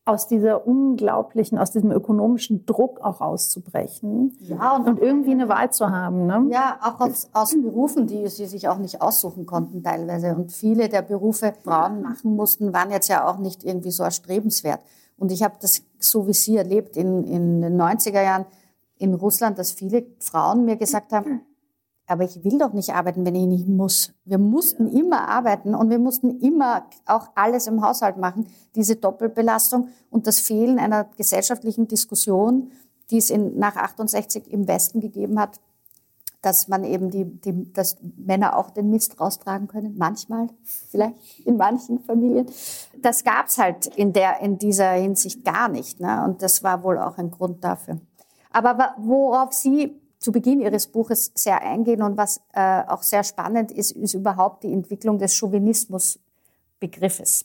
aus 0.04 0.26
dieser 0.26 0.66
unglaublichen, 0.66 1.58
aus 1.58 1.70
diesem 1.70 1.92
ökonomischen 1.92 2.66
Druck 2.66 3.00
auch 3.00 3.20
auszubrechen 3.20 4.36
ja, 4.40 4.74
und, 4.74 4.88
und 4.88 4.98
irgendwie 4.98 5.30
eine 5.30 5.48
Wahl 5.48 5.70
zu 5.70 5.90
haben. 5.90 6.26
Ne? 6.26 6.48
Ja, 6.50 6.80
auch 6.82 7.00
aus, 7.00 7.28
aus 7.32 7.54
Berufen, 7.54 8.08
die 8.08 8.26
sie 8.26 8.46
sich 8.46 8.68
auch 8.68 8.78
nicht 8.78 9.00
aussuchen 9.00 9.46
konnten 9.46 9.84
teilweise. 9.84 10.34
Und 10.34 10.50
viele 10.50 10.88
der 10.88 11.02
Berufe, 11.02 11.52
Frauen 11.62 12.02
machen 12.02 12.34
mussten, 12.34 12.72
waren 12.72 12.90
jetzt 12.90 13.08
ja 13.08 13.28
auch 13.28 13.38
nicht 13.38 13.62
irgendwie 13.62 13.92
so 13.92 14.02
erstrebenswert. 14.02 14.80
Und 15.16 15.30
ich 15.30 15.44
habe 15.44 15.54
das 15.60 15.84
so 16.00 16.26
wie 16.26 16.32
Sie 16.32 16.56
erlebt 16.56 16.96
in, 16.96 17.22
in 17.22 17.60
den 17.60 17.80
90er 17.80 18.22
Jahren 18.22 18.46
in 18.98 19.14
Russland, 19.14 19.56
dass 19.56 19.70
viele 19.70 20.04
Frauen 20.18 20.64
mir 20.64 20.76
gesagt 20.76 21.12
haben, 21.12 21.42
aber 22.12 22.24
ich 22.24 22.44
will 22.44 22.58
doch 22.58 22.74
nicht 22.74 22.90
arbeiten, 22.90 23.24
wenn 23.24 23.34
ich 23.34 23.46
nicht 23.46 23.66
muss. 23.66 24.12
Wir 24.26 24.36
mussten 24.36 24.86
immer 24.86 25.28
arbeiten 25.28 25.74
und 25.74 25.88
wir 25.88 25.98
mussten 25.98 26.40
immer 26.40 26.84
auch 27.06 27.28
alles 27.34 27.66
im 27.66 27.82
Haushalt 27.82 28.18
machen. 28.18 28.48
Diese 28.74 28.96
Doppelbelastung 28.96 29.88
und 30.10 30.26
das 30.26 30.38
Fehlen 30.38 30.78
einer 30.78 31.04
gesellschaftlichen 31.16 31.88
Diskussion, 31.88 32.70
die 33.10 33.16
es 33.16 33.30
in, 33.30 33.58
nach 33.58 33.76
68 33.76 34.52
im 34.52 34.68
Westen 34.68 35.00
gegeben 35.00 35.40
hat, 35.40 35.58
dass 36.42 36.68
man 36.68 36.84
eben 36.84 37.10
die, 37.10 37.24
die, 37.24 37.72
dass 37.72 37.96
Männer 38.16 38.58
auch 38.58 38.68
den 38.70 38.90
Mist 38.90 39.18
raustragen 39.18 39.68
können, 39.68 39.94
manchmal, 39.96 40.48
vielleicht 40.90 41.40
in 41.46 41.56
manchen 41.56 42.00
Familien. 42.00 42.46
Das 43.00 43.24
gab's 43.24 43.56
halt 43.56 43.86
in 43.86 44.12
der, 44.12 44.40
in 44.40 44.58
dieser 44.58 44.90
Hinsicht 44.90 45.46
gar 45.46 45.68
nicht, 45.68 45.98
ne? 45.98 46.24
Und 46.24 46.42
das 46.42 46.62
war 46.62 46.82
wohl 46.82 46.98
auch 46.98 47.16
ein 47.16 47.30
Grund 47.30 47.64
dafür. 47.64 48.00
Aber 48.50 48.94
worauf 48.98 49.54
Sie 49.54 50.01
zu 50.22 50.32
Beginn 50.32 50.60
Ihres 50.60 50.86
Buches 50.86 51.32
sehr 51.34 51.62
eingehen 51.62 52.02
und 52.02 52.16
was 52.16 52.40
äh, 52.54 52.82
auch 52.86 53.02
sehr 53.02 53.24
spannend 53.24 53.72
ist, 53.72 53.90
ist 53.92 54.14
überhaupt 54.14 54.62
die 54.62 54.72
Entwicklung 54.72 55.18
des 55.18 55.36
Chauvinismusbegriffes. 55.36 57.44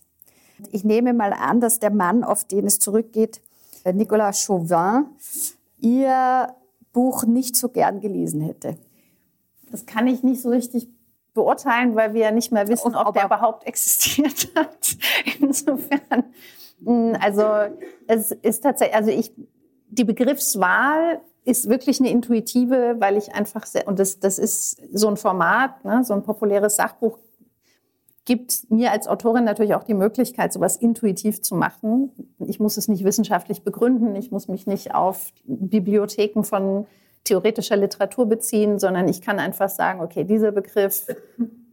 Ich 0.72 0.84
nehme 0.84 1.14
mal 1.14 1.34
an, 1.34 1.60
dass 1.60 1.80
der 1.80 1.90
Mann, 1.92 2.24
auf 2.24 2.44
den 2.44 2.68
es 2.68 2.78
zurückgeht, 2.80 3.42
äh, 3.84 3.94
Nicolas 3.94 4.42
Chauvin, 4.42 5.08
Ihr 5.80 6.54
Buch 6.94 7.26
nicht 7.26 7.56
so 7.56 7.70
gern 7.70 8.00
gelesen 8.00 8.42
hätte. 8.42 8.78
Das 9.72 9.86
kann 9.86 10.08
ich 10.08 10.24
nicht 10.24 10.42
so 10.42 10.50
richtig 10.50 10.88
beurteilen, 11.34 11.96
weil 11.96 12.14
wir 12.14 12.22
ja 12.22 12.32
nicht 12.32 12.52
mehr 12.52 12.68
wissen, 12.68 12.96
ob, 12.96 13.08
ob 13.08 13.14
der 13.14 13.26
überhaupt 13.26 13.68
existiert 13.68 14.50
hat. 14.56 14.98
Insofern, 15.40 16.24
hm, 16.84 17.16
also 17.20 17.44
es 18.08 18.32
ist 18.32 18.62
tatsächlich, 18.62 18.96
also 18.96 19.12
ich, 19.12 19.32
die 19.90 20.04
Begriffswahl 20.04 21.22
ist 21.48 21.70
wirklich 21.70 22.02
eine 22.02 22.10
intuitive, 22.10 22.98
weil 23.00 23.16
ich 23.16 23.34
einfach 23.34 23.66
sehr, 23.66 23.88
und 23.88 24.00
das, 24.00 24.20
das 24.20 24.38
ist 24.38 24.82
so 24.92 25.08
ein 25.08 25.16
Format, 25.16 25.86
ne, 25.86 26.04
so 26.04 26.14
ein 26.14 26.24
populäres 26.24 26.76
Sachbuch 26.76 27.18
gibt 28.26 28.70
mir 28.70 28.92
als 28.92 29.08
Autorin 29.08 29.46
natürlich 29.46 29.74
auch 29.74 29.86
die 29.86 29.94
Möglichkeit, 29.94 30.52
sowas 30.52 30.76
intuitiv 30.76 31.42
zu 31.42 31.56
machen. 31.56 32.12
Ich 32.46 32.60
muss 32.60 32.76
es 32.76 32.90
nicht 32.90 33.06
wissenschaftlich 33.06 33.64
begründen, 33.64 34.14
ich 34.18 34.32
muss 34.32 34.50
mich 34.50 34.68
nicht 34.68 34.94
auf 34.94 35.32
Bibliotheken 35.46 36.44
von 36.44 36.86
theoretischer 37.24 37.78
Literatur 37.78 38.26
beziehen, 38.26 38.80
sondern 38.80 39.08
ich 39.08 39.22
kann 39.22 39.40
einfach 39.40 39.70
sagen, 39.70 40.02
okay, 40.02 40.26
dieser 40.26 40.52
Begriff, 40.52 41.08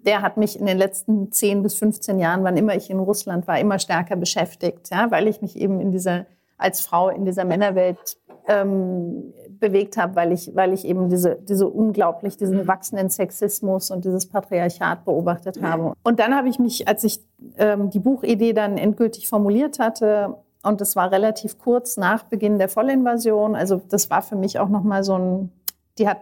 der 0.07 0.23
hat 0.23 0.37
mich 0.37 0.57
in 0.57 0.67
den 0.67 0.79
letzten 0.79 1.33
10 1.33 1.65
bis 1.65 1.75
15 1.75 2.21
Jahren, 2.21 2.45
wann 2.45 2.57
immer 2.57 2.77
ich 2.77 2.89
in 2.89 3.01
Russland 3.01 3.49
war, 3.49 3.59
immer 3.59 3.81
stärker 3.81 4.15
beschäftigt, 4.15 4.91
ja, 4.93 5.11
weil 5.11 5.27
ich 5.27 5.43
mich 5.43 5.57
eben 5.57 5.81
in 5.81 5.91
dieser, 5.91 6.27
als 6.57 6.81
Frau 6.81 7.09
in 7.09 7.25
dieser 7.25 7.45
Männerwelt 7.45 8.19
ähm, 8.47 9.33
bewegt 9.61 9.97
habe, 9.97 10.17
weil 10.17 10.33
ich, 10.33 10.55
weil 10.55 10.73
ich 10.73 10.85
eben 10.85 11.09
diese, 11.09 11.37
diese 11.37 11.69
unglaublich, 11.69 12.37
diesen 12.37 12.67
wachsenden 12.67 13.11
Sexismus 13.11 13.91
und 13.91 14.05
dieses 14.05 14.27
Patriarchat 14.27 15.05
beobachtet 15.05 15.63
habe. 15.63 15.95
Und 16.03 16.21
dann 16.21 16.35
habe 16.35 16.49
ich 16.49 16.59
mich, 16.59 16.87
als 16.89 17.05
ich 17.05 17.21
ähm, 17.59 17.91
die 17.91 17.99
Buchidee 17.99 18.53
dann 18.53 18.79
endgültig 18.79 19.29
formuliert 19.29 19.79
hatte, 19.79 20.37
und 20.63 20.81
das 20.81 20.97
war 20.97 21.13
relativ 21.13 21.59
kurz 21.59 21.97
nach 21.97 22.25
Beginn 22.25 22.59
der 22.59 22.69
Vollinvasion, 22.69 23.55
also 23.55 23.83
das 23.89 24.09
war 24.11 24.23
für 24.23 24.37
mich 24.37 24.59
auch 24.59 24.69
nochmal 24.69 25.05
so 25.05 25.19
ein, 25.19 25.53
die 25.99 26.09
hat, 26.09 26.19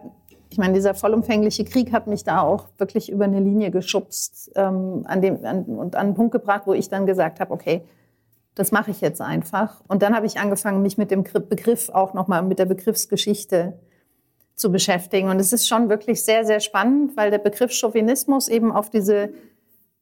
ich 0.49 0.57
meine, 0.57 0.73
dieser 0.73 0.93
vollumfängliche 0.93 1.63
Krieg 1.63 1.93
hat 1.93 2.07
mich 2.07 2.23
da 2.23 2.41
auch 2.41 2.65
wirklich 2.77 3.09
über 3.09 3.23
eine 3.23 3.39
Linie 3.39 3.71
geschubst 3.71 4.51
ähm, 4.55 5.03
an 5.05 5.21
dem, 5.21 5.43
an, 5.45 5.63
und 5.63 5.95
an 5.95 6.07
einen 6.07 6.13
Punkt 6.13 6.31
gebracht, 6.33 6.63
wo 6.65 6.73
ich 6.73 6.89
dann 6.89 7.05
gesagt 7.05 7.39
habe, 7.39 7.53
okay, 7.53 7.83
das 8.55 8.71
mache 8.71 8.91
ich 8.91 9.01
jetzt 9.01 9.21
einfach. 9.21 9.81
Und 9.87 10.03
dann 10.03 10.15
habe 10.15 10.25
ich 10.25 10.39
angefangen, 10.39 10.81
mich 10.81 10.97
mit 10.97 11.11
dem 11.11 11.23
Begriff 11.23 11.89
auch 11.89 12.13
nochmal 12.13 12.43
mit 12.43 12.59
der 12.59 12.65
Begriffsgeschichte 12.65 13.79
zu 14.55 14.71
beschäftigen. 14.71 15.29
Und 15.29 15.39
es 15.39 15.53
ist 15.53 15.67
schon 15.67 15.89
wirklich 15.89 16.23
sehr, 16.23 16.45
sehr 16.45 16.59
spannend, 16.59 17.17
weil 17.17 17.31
der 17.31 17.39
Begriff 17.39 17.71
Chauvinismus 17.71 18.47
eben 18.47 18.71
auf 18.71 18.89
diese 18.89 19.33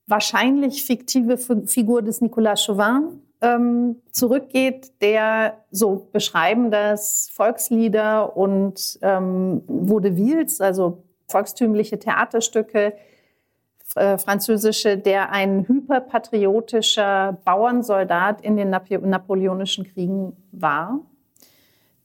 wahrscheinlich 0.08 0.86
fiktive 0.86 1.38
Figur 1.66 2.02
des 2.02 2.20
Nicolas 2.20 2.64
Chauvin 2.64 3.22
ähm, 3.42 3.96
zurückgeht, 4.12 4.92
der 5.02 5.58
so 5.72 6.10
beschreiben 6.12 6.70
das 6.70 7.30
Volkslieder 7.34 8.36
und 8.36 9.00
ähm, 9.02 9.64
Vaudevilles, 9.68 10.60
also 10.60 11.04
volkstümliche 11.28 11.98
Theaterstücke, 11.98 12.94
französische, 14.18 14.98
der 14.98 15.32
ein 15.32 15.68
hyperpatriotischer 15.68 17.38
Bauernsoldat 17.44 18.42
in 18.42 18.56
den 18.56 18.70
napoleonischen 18.70 19.86
Kriegen 19.86 20.36
war, 20.52 21.02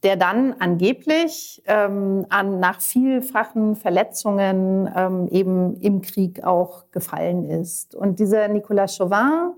der 0.03 0.15
dann 0.15 0.53
angeblich 0.59 1.63
ähm, 1.65 2.25
an, 2.29 2.59
nach 2.59 2.81
vielfachen 2.81 3.75
Verletzungen 3.75 4.89
ähm, 4.95 5.27
eben 5.29 5.75
im 5.81 6.01
Krieg 6.01 6.43
auch 6.43 6.91
gefallen 6.91 7.49
ist. 7.49 7.95
Und 7.95 8.19
dieser 8.19 8.47
Nicolas 8.47 8.95
Chauvin, 8.95 9.53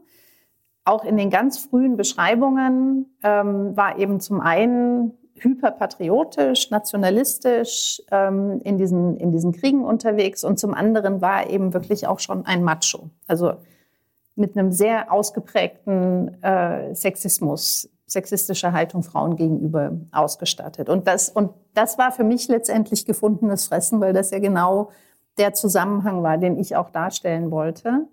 auch 0.86 1.04
in 1.04 1.18
den 1.18 1.30
ganz 1.30 1.58
frühen 1.58 1.98
Beschreibungen, 1.98 3.16
ähm, 3.24 3.76
war 3.76 4.00
eben 4.00 4.20
zum 4.20 4.40
einen 4.40 5.19
hyperpatriotisch, 5.44 6.72
nationalistisch 6.72 8.02
ähm, 8.12 8.62
in, 8.64 8.78
diesen, 8.78 9.18
in 9.18 9.32
diesen 9.32 9.52
Kriegen 9.52 9.84
unterwegs 9.84 10.44
und 10.44 10.60
zum 10.60 10.74
anderen 10.74 11.22
war 11.22 11.50
eben 11.50 11.74
wirklich 11.74 12.08
auch 12.08 12.20
schon 12.20 12.46
ein 12.46 12.64
Macho. 12.64 13.10
Also 13.28 13.54
mit 14.36 14.58
einem 14.58 14.72
sehr 14.72 15.12
ausgeprägten 15.12 16.42
äh, 16.42 16.96
Sexismus, 16.96 17.90
sexistischer 18.08 18.74
Haltung 18.74 19.04
Frauen 19.04 19.36
gegenüber 19.36 19.92
ausgestattet. 20.12 20.90
Und 20.90 21.08
das, 21.08 21.30
und 21.30 21.52
das 21.74 21.98
war 21.98 22.12
für 22.12 22.24
mich 22.24 22.48
letztendlich 22.48 23.06
gefundenes 23.06 23.68
Fressen, 23.68 24.00
weil 24.00 24.14
das 24.14 24.32
ja 24.32 24.40
genau 24.40 24.92
der 25.38 25.54
Zusammenhang 25.54 26.24
war, 26.24 26.38
den 26.38 26.58
ich 26.58 26.76
auch 26.76 26.90
darstellen 26.90 27.52
wollte. 27.52 28.08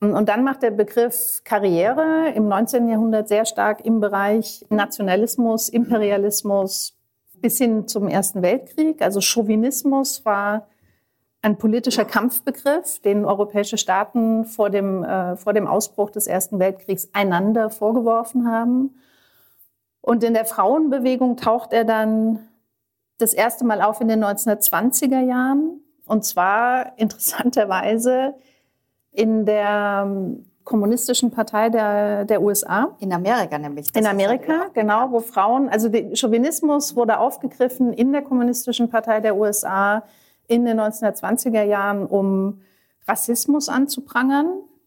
Und 0.00 0.28
dann 0.28 0.44
macht 0.44 0.62
der 0.62 0.72
Begriff 0.72 1.40
Karriere 1.44 2.32
im 2.34 2.48
19. 2.48 2.88
Jahrhundert 2.88 3.28
sehr 3.28 3.46
stark 3.46 3.84
im 3.84 4.00
Bereich 4.00 4.64
Nationalismus, 4.68 5.70
Imperialismus 5.70 6.96
bis 7.40 7.58
hin 7.58 7.88
zum 7.88 8.08
Ersten 8.08 8.42
Weltkrieg. 8.42 9.00
Also 9.00 9.20
Chauvinismus 9.20 10.24
war 10.24 10.68
ein 11.40 11.56
politischer 11.56 12.04
Kampfbegriff, 12.04 12.98
den 13.00 13.24
europäische 13.24 13.78
Staaten 13.78 14.44
vor 14.44 14.68
dem, 14.68 15.02
äh, 15.02 15.36
vor 15.36 15.52
dem 15.52 15.66
Ausbruch 15.66 16.10
des 16.10 16.26
Ersten 16.26 16.58
Weltkriegs 16.58 17.08
einander 17.12 17.70
vorgeworfen 17.70 18.50
haben. 18.50 18.96
Und 20.00 20.24
in 20.24 20.34
der 20.34 20.44
Frauenbewegung 20.44 21.36
taucht 21.36 21.72
er 21.72 21.84
dann 21.84 22.48
das 23.18 23.32
erste 23.32 23.64
Mal 23.64 23.80
auf 23.80 24.00
in 24.00 24.08
den 24.08 24.22
1920er 24.24 25.20
Jahren. 25.20 25.80
Und 26.06 26.24
zwar 26.24 26.92
interessanterweise 26.98 28.34
in 29.16 29.46
der 29.46 30.04
ähm, 30.06 30.44
kommunistischen 30.64 31.30
Partei 31.30 31.70
der, 31.70 32.24
der 32.24 32.42
USA. 32.42 32.96
In 32.98 33.12
Amerika 33.12 33.56
nämlich. 33.58 33.94
In 33.94 34.06
Amerika, 34.06 34.66
genau, 34.74 35.10
wo 35.10 35.20
Frauen, 35.20 35.68
also 35.68 35.88
der 35.88 36.14
Chauvinismus 36.14 36.96
wurde 36.96 37.18
aufgegriffen 37.18 37.92
in 37.92 38.12
der 38.12 38.22
kommunistischen 38.22 38.90
Partei 38.90 39.20
der 39.20 39.36
USA 39.36 40.02
in 40.48 40.64
den 40.64 40.78
1920er 40.78 41.62
Jahren, 41.62 42.06
um 42.06 42.60
Rassismus 43.08 43.68
anzuprangern, 43.68 44.46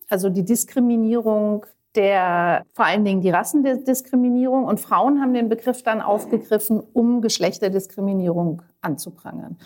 also 0.10 0.30
die 0.30 0.44
Diskriminierung 0.44 1.66
der, 1.96 2.66
vor 2.74 2.86
allen 2.86 3.04
Dingen 3.04 3.22
die 3.22 3.30
Rassendiskriminierung. 3.30 4.66
Und 4.66 4.80
Frauen 4.80 5.22
haben 5.22 5.34
den 5.34 5.50
Begriff 5.50 5.82
dann 5.84 6.02
aufgegriffen, 6.02 6.84
um 6.94 7.22
Geschlechterdiskriminierung 7.22 8.62
anzuprangern. 8.82 9.58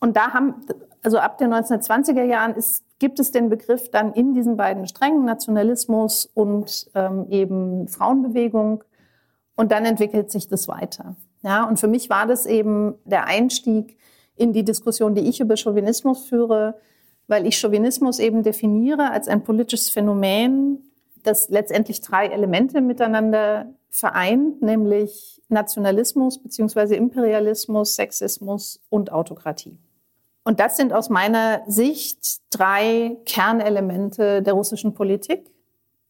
Und 0.00 0.16
da 0.16 0.32
haben, 0.32 0.54
also 1.02 1.18
ab 1.18 1.38
den 1.38 1.52
1920er 1.52 2.22
Jahren 2.22 2.54
ist, 2.54 2.84
gibt 2.98 3.18
es 3.18 3.32
den 3.32 3.48
Begriff 3.48 3.90
dann 3.90 4.12
in 4.12 4.34
diesen 4.34 4.56
beiden 4.56 4.86
Strängen, 4.86 5.24
Nationalismus 5.24 6.26
und 6.34 6.90
ähm, 6.94 7.26
eben 7.30 7.88
Frauenbewegung. 7.88 8.84
Und 9.56 9.72
dann 9.72 9.84
entwickelt 9.84 10.30
sich 10.30 10.48
das 10.48 10.68
weiter. 10.68 11.16
Ja, 11.42 11.64
und 11.64 11.80
für 11.80 11.88
mich 11.88 12.08
war 12.08 12.26
das 12.26 12.46
eben 12.46 12.94
der 13.04 13.26
Einstieg 13.26 13.98
in 14.36 14.52
die 14.52 14.64
Diskussion, 14.64 15.14
die 15.14 15.28
ich 15.28 15.40
über 15.40 15.56
Chauvinismus 15.56 16.24
führe, 16.24 16.76
weil 17.26 17.46
ich 17.46 17.58
Chauvinismus 17.58 18.18
eben 18.18 18.42
definiere 18.42 19.10
als 19.10 19.28
ein 19.28 19.42
politisches 19.42 19.90
Phänomen, 19.90 20.78
das 21.22 21.48
letztendlich 21.48 22.00
drei 22.00 22.26
Elemente 22.26 22.80
miteinander 22.80 23.74
vereint, 23.90 24.62
nämlich 24.62 25.42
Nationalismus 25.48 26.42
bzw. 26.42 26.96
Imperialismus, 26.96 27.96
Sexismus 27.96 28.80
und 28.88 29.12
Autokratie. 29.12 29.78
Und 30.44 30.58
das 30.60 30.76
sind 30.76 30.92
aus 30.92 31.08
meiner 31.08 31.62
Sicht 31.68 32.40
drei 32.50 33.16
Kernelemente 33.24 34.42
der 34.42 34.54
russischen 34.54 34.94
Politik 34.94 35.50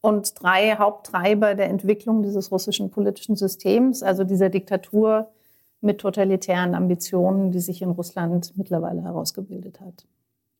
und 0.00 0.42
drei 0.42 0.76
Haupttreiber 0.76 1.54
der 1.54 1.68
Entwicklung 1.68 2.22
dieses 2.22 2.50
russischen 2.50 2.90
politischen 2.90 3.36
Systems, 3.36 4.02
also 4.02 4.24
dieser 4.24 4.48
Diktatur 4.48 5.30
mit 5.80 6.00
totalitären 6.00 6.74
Ambitionen, 6.74 7.50
die 7.50 7.60
sich 7.60 7.82
in 7.82 7.90
Russland 7.90 8.56
mittlerweile 8.56 9.02
herausgebildet 9.02 9.80
hat. 9.80 10.06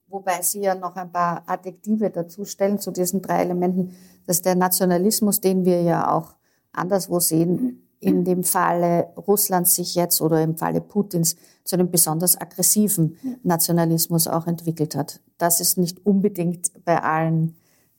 Wobei 0.09 0.43
Sie 0.43 0.61
ja 0.61 0.75
noch 0.75 0.97
ein 0.97 1.11
paar 1.11 1.43
Adjektive 1.47 2.11
dazu 2.11 2.45
stellen 2.45 2.79
zu 2.79 2.91
diesen 2.91 3.23
drei 3.23 3.43
Elementen, 3.43 3.97
dass 4.26 4.43
der 4.43 4.55
Nationalismus, 4.55 5.41
den 5.41 5.64
wir 5.64 5.81
ja 5.81 6.12
auch 6.12 6.35
anderswo 6.73 7.19
sehen, 7.19 7.81
in 8.02 8.25
dem 8.25 8.42
Falle 8.42 9.12
Russlands 9.16 9.76
sich 9.76 9.94
jetzt 9.94 10.21
oder 10.21 10.42
im 10.42 10.56
Falle 10.56 10.80
Putins 10.80 11.37
zu 11.62 11.76
einem 11.76 11.90
besonders 11.90 12.38
aggressiven 12.38 13.16
Nationalismus 13.44 14.26
auch 14.26 14.49
entwickelt 14.49 14.97
hat. 14.97 15.21
Das 15.38 15.61
ist 15.61 15.78
nicht 15.78 16.04
unbedingt 16.04 16.85
bei 16.85 17.00
allen 17.00 17.54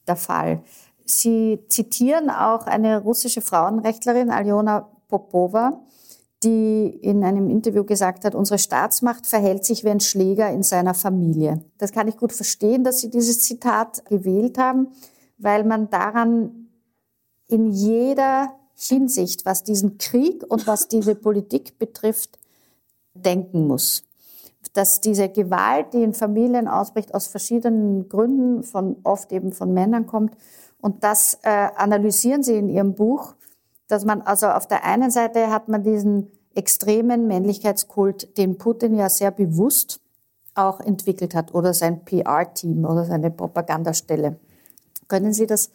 der 0.05 0.17
Fall. 0.17 0.61
Sie 1.05 1.59
zitieren 1.69 2.29
auch 2.29 2.67
eine 2.67 3.01
russische 3.01 3.39
Frauenrechtlerin, 3.39 4.29
Aljona 4.29 4.89
Popova, 5.07 5.79
die 6.43 6.87
in 7.01 7.23
einem 7.23 7.49
Interview 7.49 7.85
gesagt 7.85 8.25
hat, 8.25 8.35
unsere 8.35 8.59
Staatsmacht 8.59 9.25
verhält 9.25 9.63
sich 9.63 9.85
wie 9.85 9.89
ein 9.89 10.01
Schläger 10.01 10.51
in 10.51 10.63
seiner 10.63 10.93
Familie. 10.93 11.63
Das 11.77 11.93
kann 11.93 12.09
ich 12.09 12.17
gut 12.17 12.33
verstehen, 12.33 12.83
dass 12.83 12.99
Sie 12.99 13.09
dieses 13.09 13.39
Zitat 13.39 14.03
gewählt 14.05 14.57
haben, 14.57 14.87
weil 15.37 15.63
man 15.63 15.89
daran 15.89 16.67
in 17.47 17.67
jeder 17.69 18.53
Hinsicht, 18.75 19.45
was 19.45 19.63
diesen 19.63 19.97
Krieg 19.97 20.43
und 20.47 20.67
was 20.67 20.87
diese 20.89 21.15
Politik 21.15 21.79
betrifft, 21.79 22.39
denken 23.13 23.67
muss. 23.67 24.03
Dass 24.73 25.01
diese 25.01 25.29
Gewalt, 25.29 25.93
die 25.93 26.03
in 26.03 26.13
Familien 26.13 26.67
ausbricht, 26.67 27.13
aus 27.13 27.27
verschiedenen 27.27 28.09
Gründen, 28.09 28.63
von, 28.63 28.97
oft 29.03 29.31
eben 29.31 29.51
von 29.51 29.73
Männern 29.73 30.07
kommt, 30.07 30.35
und 30.81 31.03
das 31.05 31.39
äh, 31.43 31.69
analysieren 31.77 32.43
Sie 32.43 32.57
in 32.57 32.67
Ihrem 32.67 32.93
Buch 32.93 33.35
dass 33.93 34.05
man 34.05 34.21
also 34.21 34.47
auf 34.47 34.67
der 34.67 34.83
einen 34.85 35.11
Seite 35.11 35.51
hat 35.51 35.67
man 35.67 35.83
diesen 35.83 36.31
extremen 36.55 37.27
Männlichkeitskult, 37.27 38.37
den 38.37 38.57
Putin 38.57 38.95
ja 38.95 39.07
sehr 39.09 39.31
bewusst 39.31 39.99
auch 40.55 40.79
entwickelt 40.79 41.35
hat 41.35 41.53
oder 41.53 41.73
sein 41.73 42.03
PR-Team 42.05 42.85
oder 42.85 43.05
seine 43.05 43.31
Propagandastelle. 43.31 44.39
Können 45.07 45.33
Sie 45.33 45.47
das 45.47 45.69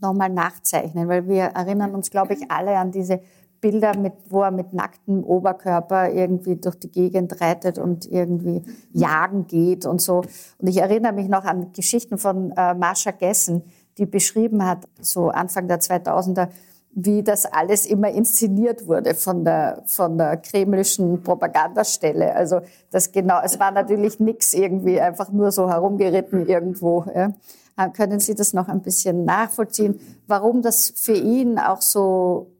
nochmal 0.00 0.30
nachzeichnen? 0.30 1.08
Weil 1.08 1.28
wir 1.28 1.44
erinnern 1.44 1.94
uns, 1.94 2.10
glaube 2.10 2.34
ich, 2.34 2.50
alle 2.50 2.76
an 2.76 2.90
diese 2.90 3.20
Bilder, 3.60 3.96
mit, 3.96 4.12
wo 4.28 4.42
er 4.42 4.50
mit 4.50 4.72
nacktem 4.72 5.24
Oberkörper 5.24 6.10
irgendwie 6.12 6.56
durch 6.56 6.76
die 6.76 6.90
Gegend 6.90 7.40
reitet 7.40 7.78
und 7.78 8.06
irgendwie 8.06 8.62
jagen 8.92 9.46
geht 9.46 9.84
und 9.84 10.00
so. 10.00 10.22
Und 10.58 10.68
ich 10.68 10.78
erinnere 10.78 11.12
mich 11.12 11.28
noch 11.28 11.44
an 11.44 11.72
Geschichten 11.72 12.18
von 12.18 12.52
äh, 12.52 12.74
Marsha 12.74 13.10
Gessen, 13.10 13.62
die 13.98 14.06
beschrieben 14.06 14.64
hat, 14.64 14.86
so 15.00 15.28
Anfang 15.28 15.66
der 15.66 15.80
2000er, 15.80 16.48
wie 16.90 17.22
das 17.22 17.46
alles 17.46 17.86
immer 17.86 18.10
inszeniert 18.10 18.86
wurde 18.86 19.14
von 19.14 19.44
der, 19.44 19.82
von 19.86 20.18
der 20.18 20.36
kremlischen 20.38 21.22
Propagandastelle. 21.22 22.34
Also 22.34 22.60
das 22.90 23.12
genau, 23.12 23.40
es 23.42 23.60
war 23.60 23.70
natürlich 23.70 24.18
nichts 24.20 24.52
irgendwie 24.52 25.00
einfach 25.00 25.30
nur 25.30 25.52
so 25.52 25.68
herumgeritten 25.70 26.46
irgendwo. 26.46 27.04
Ja. 27.14 27.32
Äh, 27.76 27.90
können 27.90 28.20
Sie 28.20 28.34
das 28.34 28.52
noch 28.52 28.68
ein 28.68 28.82
bisschen 28.82 29.24
nachvollziehen, 29.24 30.00
warum 30.26 30.62
das 30.62 30.92
für 30.96 31.16
ihn 31.16 31.58
auch 31.58 31.82
so 31.82 32.52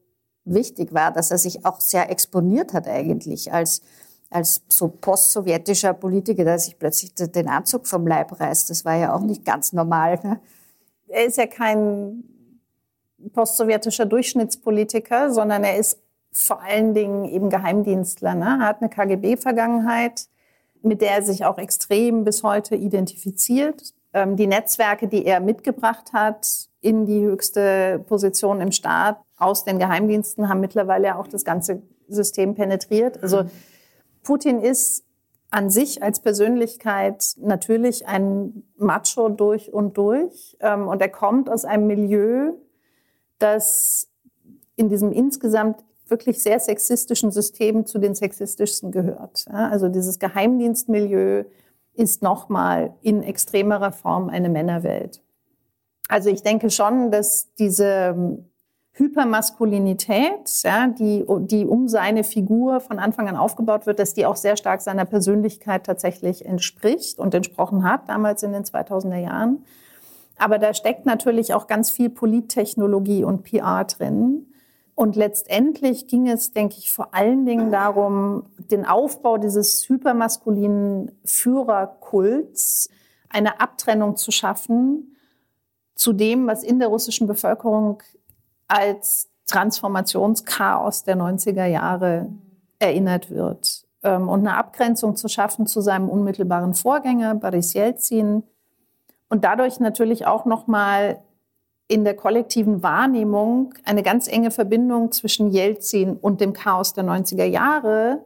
wichtig 0.44 0.94
war, 0.94 1.10
dass 1.12 1.30
er 1.30 1.38
sich 1.38 1.64
auch 1.64 1.80
sehr 1.80 2.10
exponiert 2.10 2.72
hat 2.72 2.86
eigentlich 2.86 3.52
als 3.52 3.82
als 4.30 4.62
so 4.68 4.88
postsowjetischer 4.88 5.94
Politiker, 5.94 6.44
der 6.44 6.58
sich 6.58 6.78
plötzlich 6.78 7.14
den 7.14 7.48
Anzug 7.48 7.86
vom 7.86 8.06
Leib 8.06 8.38
reißt. 8.38 8.68
Das 8.68 8.84
war 8.84 8.94
ja 8.96 9.14
auch 9.14 9.22
nicht 9.22 9.44
ganz 9.44 9.72
normal. 9.72 10.20
Ne? 10.22 10.38
Er 11.06 11.24
ist 11.24 11.38
ja 11.38 11.46
kein 11.46 12.24
postsowjetischer 13.32 14.06
Durchschnittspolitiker, 14.06 15.32
sondern 15.32 15.64
er 15.64 15.76
ist 15.76 15.98
vor 16.32 16.62
allen 16.62 16.94
Dingen 16.94 17.24
eben 17.24 17.50
Geheimdienstler. 17.50 18.34
Ne? 18.34 18.58
Er 18.60 18.66
hat 18.66 18.80
eine 18.80 18.90
KGB-Vergangenheit, 18.90 20.26
mit 20.82 21.00
der 21.00 21.12
er 21.12 21.22
sich 21.22 21.44
auch 21.44 21.58
extrem 21.58 22.24
bis 22.24 22.42
heute 22.42 22.76
identifiziert. 22.76 23.94
Ähm, 24.12 24.36
die 24.36 24.46
Netzwerke, 24.46 25.08
die 25.08 25.24
er 25.24 25.40
mitgebracht 25.40 26.12
hat 26.12 26.68
in 26.80 27.06
die 27.06 27.22
höchste 27.22 28.04
Position 28.06 28.60
im 28.60 28.72
Staat 28.72 29.18
aus 29.36 29.64
den 29.64 29.78
Geheimdiensten, 29.78 30.48
haben 30.48 30.60
mittlerweile 30.60 31.18
auch 31.18 31.26
das 31.26 31.44
ganze 31.44 31.82
System 32.08 32.54
penetriert. 32.54 33.22
Also 33.22 33.44
Putin 34.22 34.60
ist 34.60 35.04
an 35.50 35.70
sich 35.70 36.02
als 36.02 36.20
Persönlichkeit 36.20 37.34
natürlich 37.38 38.06
ein 38.06 38.64
Macho 38.76 39.28
durch 39.28 39.72
und 39.72 39.96
durch. 39.96 40.56
Ähm, 40.60 40.88
und 40.88 41.00
er 41.00 41.08
kommt 41.08 41.48
aus 41.48 41.64
einem 41.64 41.86
Milieu, 41.86 42.52
das 43.38 44.08
in 44.76 44.88
diesem 44.88 45.12
insgesamt 45.12 45.84
wirklich 46.06 46.42
sehr 46.42 46.58
sexistischen 46.60 47.30
System 47.30 47.84
zu 47.86 47.98
den 47.98 48.14
sexistischsten 48.14 48.90
gehört. 48.92 49.46
Also 49.48 49.88
dieses 49.88 50.18
Geheimdienstmilieu 50.18 51.44
ist 51.94 52.22
nochmal 52.22 52.94
in 53.02 53.22
extremerer 53.22 53.92
Form 53.92 54.28
eine 54.28 54.48
Männerwelt. 54.48 55.20
Also 56.08 56.30
ich 56.30 56.42
denke 56.42 56.70
schon, 56.70 57.10
dass 57.10 57.52
diese 57.58 58.14
ähm, 58.16 58.44
Hypermaskulinität, 58.92 60.62
ja, 60.64 60.88
die, 60.88 61.24
die 61.42 61.64
um 61.66 61.88
seine 61.88 62.24
Figur 62.24 62.80
von 62.80 62.98
Anfang 62.98 63.28
an 63.28 63.36
aufgebaut 63.36 63.86
wird, 63.86 63.98
dass 63.98 64.14
die 64.14 64.26
auch 64.26 64.36
sehr 64.36 64.56
stark 64.56 64.80
seiner 64.80 65.04
Persönlichkeit 65.04 65.84
tatsächlich 65.84 66.46
entspricht 66.46 67.18
und 67.18 67.34
entsprochen 67.34 67.84
hat, 67.84 68.08
damals 68.08 68.42
in 68.42 68.52
den 68.52 68.64
2000er 68.64 69.18
Jahren. 69.18 69.64
Aber 70.38 70.58
da 70.58 70.72
steckt 70.72 71.04
natürlich 71.04 71.52
auch 71.52 71.66
ganz 71.66 71.90
viel 71.90 72.10
Polittechnologie 72.10 73.24
und 73.24 73.42
PR 73.42 73.84
drin. 73.84 74.46
Und 74.94 75.14
letztendlich 75.14 76.08
ging 76.08 76.28
es, 76.28 76.52
denke 76.52 76.76
ich, 76.78 76.90
vor 76.90 77.14
allen 77.14 77.44
Dingen 77.44 77.70
darum, 77.70 78.46
den 78.58 78.84
Aufbau 78.84 79.38
dieses 79.38 79.88
hypermaskulinen 79.88 81.12
Führerkults, 81.24 82.88
eine 83.28 83.60
Abtrennung 83.60 84.16
zu 84.16 84.30
schaffen 84.30 85.16
zu 85.94 86.12
dem, 86.12 86.46
was 86.46 86.62
in 86.62 86.78
der 86.78 86.88
russischen 86.88 87.26
Bevölkerung 87.26 88.02
als 88.68 89.28
Transformationschaos 89.46 91.04
der 91.04 91.16
90er 91.16 91.66
Jahre 91.66 92.32
erinnert 92.78 93.30
wird. 93.30 93.86
Ähm, 94.02 94.28
und 94.28 94.40
eine 94.40 94.56
Abgrenzung 94.56 95.16
zu 95.16 95.28
schaffen 95.28 95.66
zu 95.66 95.80
seinem 95.80 96.08
unmittelbaren 96.08 96.74
Vorgänger, 96.74 97.34
Boris 97.34 97.74
Yeltsin, 97.74 98.44
und 99.28 99.44
dadurch 99.44 99.80
natürlich 99.80 100.26
auch 100.26 100.44
nochmal 100.44 101.22
in 101.88 102.04
der 102.04 102.14
kollektiven 102.14 102.82
Wahrnehmung 102.82 103.74
eine 103.84 104.02
ganz 104.02 104.28
enge 104.28 104.50
Verbindung 104.50 105.10
zwischen 105.10 105.50
Jelzin 105.50 106.16
und 106.16 106.40
dem 106.40 106.52
Chaos 106.52 106.92
der 106.92 107.04
90er 107.04 107.44
Jahre 107.44 108.24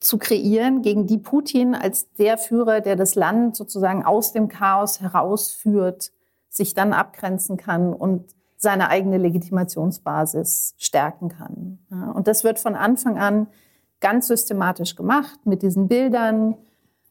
zu 0.00 0.18
kreieren, 0.18 0.82
gegen 0.82 1.06
die 1.06 1.18
Putin 1.18 1.74
als 1.74 2.12
der 2.14 2.38
Führer, 2.38 2.80
der 2.80 2.96
das 2.96 3.14
Land 3.14 3.56
sozusagen 3.56 4.04
aus 4.04 4.32
dem 4.32 4.48
Chaos 4.48 5.00
herausführt, 5.00 6.12
sich 6.48 6.74
dann 6.74 6.92
abgrenzen 6.92 7.56
kann 7.56 7.92
und 7.92 8.34
seine 8.56 8.88
eigene 8.88 9.18
Legitimationsbasis 9.18 10.74
stärken 10.78 11.28
kann. 11.28 11.78
und 12.14 12.26
das 12.26 12.44
wird 12.44 12.58
von 12.58 12.74
Anfang 12.74 13.18
an 13.18 13.48
ganz 14.00 14.28
systematisch 14.28 14.96
gemacht 14.96 15.40
mit 15.44 15.62
diesen 15.62 15.88
Bildern, 15.88 16.56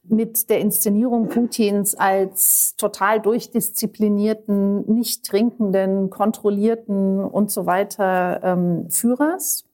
mit 0.04 0.50
der 0.50 0.60
Inszenierung 0.60 1.28
Putins 1.28 1.96
als 1.96 2.76
total 2.76 3.20
durchdisziplinierten, 3.20 4.92
nicht 4.92 5.26
trinkenden, 5.26 6.10
kontrollierten 6.10 7.24
und 7.24 7.52
so 7.52 7.66
weiter 7.66 8.42
ähm, 8.44 8.90
Führers. 8.90 9.66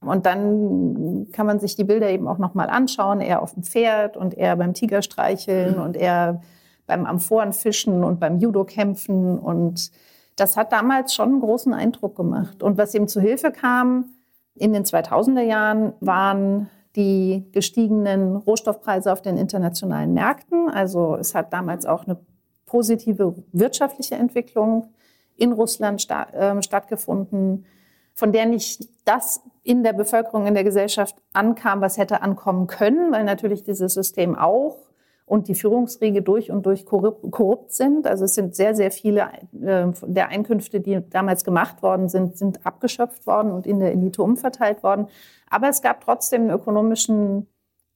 Und 0.00 0.26
dann 0.26 1.28
kann 1.32 1.46
man 1.46 1.58
sich 1.58 1.74
die 1.74 1.84
Bilder 1.84 2.10
eben 2.10 2.28
auch 2.28 2.38
nochmal 2.38 2.68
anschauen. 2.68 3.20
Er 3.20 3.42
auf 3.42 3.54
dem 3.54 3.62
Pferd 3.62 4.16
und 4.16 4.34
er 4.34 4.56
beim 4.56 4.74
Tigerstreicheln 4.74 5.78
und 5.78 5.96
er 5.96 6.42
beim 6.86 7.06
Amphorenfischen 7.06 8.04
und 8.04 8.20
beim 8.20 8.38
Judo-Kämpfen. 8.38 9.38
Und 9.38 9.90
das 10.36 10.56
hat 10.56 10.70
damals 10.70 11.14
schon 11.14 11.30
einen 11.30 11.40
großen 11.40 11.72
Eindruck 11.72 12.14
gemacht. 12.14 12.62
Und 12.62 12.78
was 12.78 12.94
ihm 12.94 13.08
zu 13.08 13.20
Hilfe 13.20 13.50
kam 13.50 14.10
in 14.54 14.72
den 14.72 14.84
2000er 14.84 15.42
Jahren, 15.42 15.94
waren 16.00 16.68
die 16.96 17.44
gestiegenen 17.52 18.36
Rohstoffpreise 18.36 19.12
auf 19.12 19.22
den 19.22 19.36
internationalen 19.36 20.14
Märkten. 20.14 20.68
Also 20.70 21.16
es 21.16 21.34
hat 21.34 21.52
damals 21.52 21.86
auch 21.86 22.06
eine 22.06 22.18
positive 22.64 23.34
wirtschaftliche 23.52 24.16
Entwicklung 24.16 24.88
in 25.36 25.52
Russland 25.52 26.00
sta 26.00 26.24
äh, 26.30 26.62
stattgefunden, 26.62 27.66
von 28.14 28.32
der 28.32 28.46
nicht 28.46 28.88
das 29.04 29.42
in 29.62 29.84
der 29.84 29.92
Bevölkerung, 29.92 30.46
in 30.46 30.54
der 30.54 30.64
Gesellschaft 30.64 31.16
ankam, 31.34 31.82
was 31.82 31.98
hätte 31.98 32.22
ankommen 32.22 32.66
können, 32.66 33.12
weil 33.12 33.24
natürlich 33.24 33.62
dieses 33.62 33.92
System 33.92 34.34
auch 34.34 34.78
und 35.26 35.48
die 35.48 35.54
Führungsriege 35.54 36.22
durch 36.22 36.50
und 36.50 36.64
durch 36.64 36.86
korrupt 36.86 37.72
sind. 37.72 38.06
Also 38.06 38.24
es 38.24 38.34
sind 38.34 38.54
sehr, 38.54 38.74
sehr 38.74 38.90
viele 38.90 39.22
äh, 39.60 39.88
der 40.06 40.28
Einkünfte, 40.28 40.80
die 40.80 41.00
damals 41.10 41.44
gemacht 41.44 41.82
worden 41.82 42.08
sind, 42.08 42.38
sind 42.38 42.64
abgeschöpft 42.64 43.26
worden 43.26 43.52
und 43.52 43.66
in 43.66 43.80
der 43.80 43.92
Elite 43.92 44.22
umverteilt 44.22 44.82
worden. 44.82 45.08
Aber 45.50 45.68
es 45.68 45.82
gab 45.82 46.04
trotzdem 46.04 46.42
einen 46.42 46.50
ökonomischen 46.50 47.46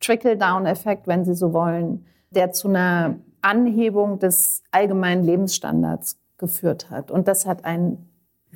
Trickle-Down-Effekt, 0.00 1.06
wenn 1.06 1.24
Sie 1.24 1.34
so 1.34 1.52
wollen, 1.52 2.06
der 2.30 2.52
zu 2.52 2.68
einer 2.68 3.16
Anhebung 3.42 4.18
des 4.18 4.62
allgemeinen 4.70 5.24
Lebensstandards 5.24 6.18
geführt 6.38 6.90
hat. 6.90 7.10
Und 7.10 7.28
das 7.28 7.46
hat 7.46 7.64
einen 7.64 8.08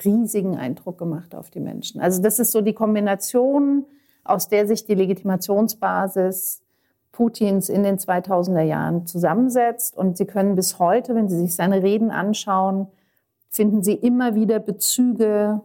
riesigen 0.04 0.56
Eindruck 0.56 0.98
gemacht 0.98 1.34
auf 1.34 1.50
die 1.50 1.60
Menschen. 1.60 2.00
Also 2.00 2.22
das 2.22 2.38
ist 2.38 2.52
so 2.52 2.60
die 2.60 2.72
Kombination, 2.72 3.84
aus 4.24 4.48
der 4.48 4.66
sich 4.66 4.84
die 4.84 4.94
Legitimationsbasis 4.94 6.62
Putins 7.12 7.68
in 7.68 7.84
den 7.84 7.98
2000er 7.98 8.62
Jahren 8.62 9.06
zusammensetzt. 9.06 9.96
Und 9.96 10.16
Sie 10.16 10.24
können 10.24 10.56
bis 10.56 10.78
heute, 10.78 11.14
wenn 11.14 11.28
Sie 11.28 11.38
sich 11.38 11.54
seine 11.54 11.82
Reden 11.82 12.10
anschauen, 12.10 12.88
finden 13.50 13.82
Sie 13.84 13.94
immer 13.94 14.34
wieder 14.34 14.58
Bezüge 14.58 15.60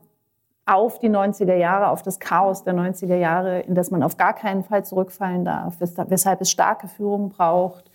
auf 0.70 1.00
die 1.00 1.10
90er 1.10 1.56
Jahre, 1.56 1.90
auf 1.90 2.04
das 2.04 2.20
Chaos 2.20 2.64
der 2.64 2.76
90er 2.76 3.16
Jahre, 3.16 3.62
in 3.62 3.74
das 3.74 3.90
man 3.90 4.04
auf 4.04 4.18
gar 4.18 4.34
keinen 4.34 4.64
Fall 4.64 4.86
zurückfallen 4.86 5.44
darf, 5.44 5.80
weshalb 5.80 6.42
es 6.42 6.52
starke 6.52 6.88
Führung 6.88 7.30
braucht, 7.30 7.90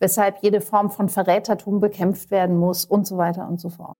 weshalb 0.00 0.42
jede 0.42 0.60
Form 0.60 0.90
von 0.90 1.08
Verrätertum 1.08 1.80
bekämpft 1.80 2.30
werden 2.30 2.58
muss 2.58 2.84
und 2.84 3.06
so 3.06 3.16
weiter 3.16 3.48
und 3.48 3.58
so 3.58 3.70
fort. 3.70 3.94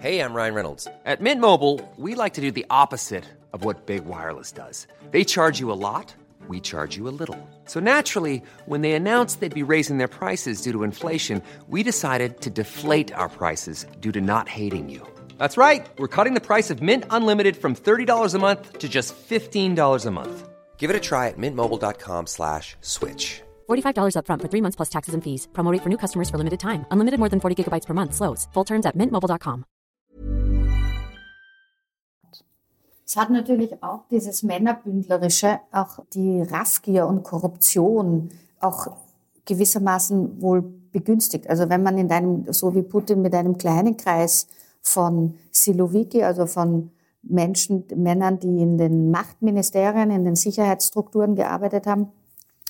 Hey, 0.00 0.20
I'm 0.20 0.34
Ryan 0.34 0.54
Reynolds. 0.54 0.88
At 1.04 1.20
Mint 1.20 1.40
Mobile, 1.40 1.78
we 1.96 2.16
like 2.16 2.34
to 2.34 2.40
do 2.40 2.50
the 2.50 2.66
opposite 2.68 3.24
of 3.52 3.64
what 3.64 3.86
Big 3.86 4.04
Wireless 4.04 4.50
does. 4.50 4.88
They 5.12 5.24
charge 5.24 5.60
you 5.60 5.70
a 5.70 5.78
lot, 5.78 6.12
we 6.48 6.58
charge 6.60 6.96
you 6.96 7.06
a 7.06 7.14
little. 7.14 7.38
So 7.66 7.78
naturally, 7.78 8.42
when 8.66 8.80
they 8.80 8.94
announced 8.94 9.38
they'd 9.38 9.54
be 9.54 9.62
raising 9.62 9.98
their 9.98 10.08
prices 10.08 10.60
due 10.60 10.72
to 10.72 10.82
inflation, 10.82 11.40
we 11.68 11.84
decided 11.84 12.40
to 12.40 12.50
deflate 12.50 13.12
our 13.12 13.28
prices 13.28 13.86
due 14.00 14.10
to 14.10 14.20
not 14.20 14.48
hating 14.48 14.88
you. 14.88 15.06
That's 15.42 15.56
right. 15.56 15.90
We're 15.98 16.14
cutting 16.16 16.34
the 16.34 16.40
price 16.40 16.70
of 16.70 16.80
Mint 16.80 17.04
Unlimited 17.10 17.56
from 17.56 17.74
$30 17.74 18.34
a 18.34 18.38
month 18.38 18.78
to 18.78 18.88
just 18.88 19.16
$15 19.16 20.06
a 20.06 20.10
month. 20.12 20.48
Give 20.78 20.88
it 20.88 20.94
a 20.94 21.00
try 21.00 21.26
at 21.32 21.36
mintmobile.com 21.36 22.26
slash 22.28 22.76
switch. 22.80 23.42
$45 23.68 24.14
upfront 24.14 24.40
for 24.42 24.48
three 24.48 24.62
months 24.62 24.76
plus 24.76 24.90
taxes 24.96 25.14
and 25.14 25.22
fees. 25.24 25.48
Promo 25.52 25.76
for 25.82 25.90
new 25.90 25.98
customers 25.98 26.30
for 26.30 26.38
limited 26.38 26.60
time. 26.60 26.86
Unlimited 26.92 27.18
more 27.18 27.28
than 27.28 27.40
40 27.40 27.56
gigabytes 27.58 27.86
per 27.86 27.94
month. 27.94 28.14
Slows. 28.14 28.46
Full 28.54 28.66
terms 28.70 28.86
at 28.86 28.94
mintmobile.com. 28.94 29.64
Es 33.04 33.16
hat 33.16 33.30
natürlich 33.30 33.82
auch 33.82 34.04
dieses 34.12 34.44
Männerbündlerische, 34.44 35.58
auch 35.72 35.98
die 36.14 36.40
Raffgier 36.42 37.08
und 37.08 37.24
Korruption 37.24 38.30
auch 38.60 38.86
gewissermaßen 39.44 40.40
wohl 40.40 40.62
begünstigt. 40.92 41.50
Also 41.50 41.68
wenn 41.68 41.82
man 41.82 41.98
in 41.98 42.12
einem, 42.12 42.52
so 42.52 42.76
wie 42.76 42.82
Putin 42.82 43.22
mit 43.22 43.34
einem 43.34 43.58
kleinen 43.58 43.96
Kreis 43.96 44.46
von 44.82 45.36
Siloviki, 45.50 46.22
also 46.22 46.46
von 46.46 46.90
Menschen, 47.22 47.84
Männern, 47.94 48.40
die 48.40 48.60
in 48.60 48.76
den 48.76 49.10
Machtministerien, 49.10 50.10
in 50.10 50.24
den 50.24 50.36
Sicherheitsstrukturen 50.36 51.36
gearbeitet 51.36 51.86
haben, 51.86 52.08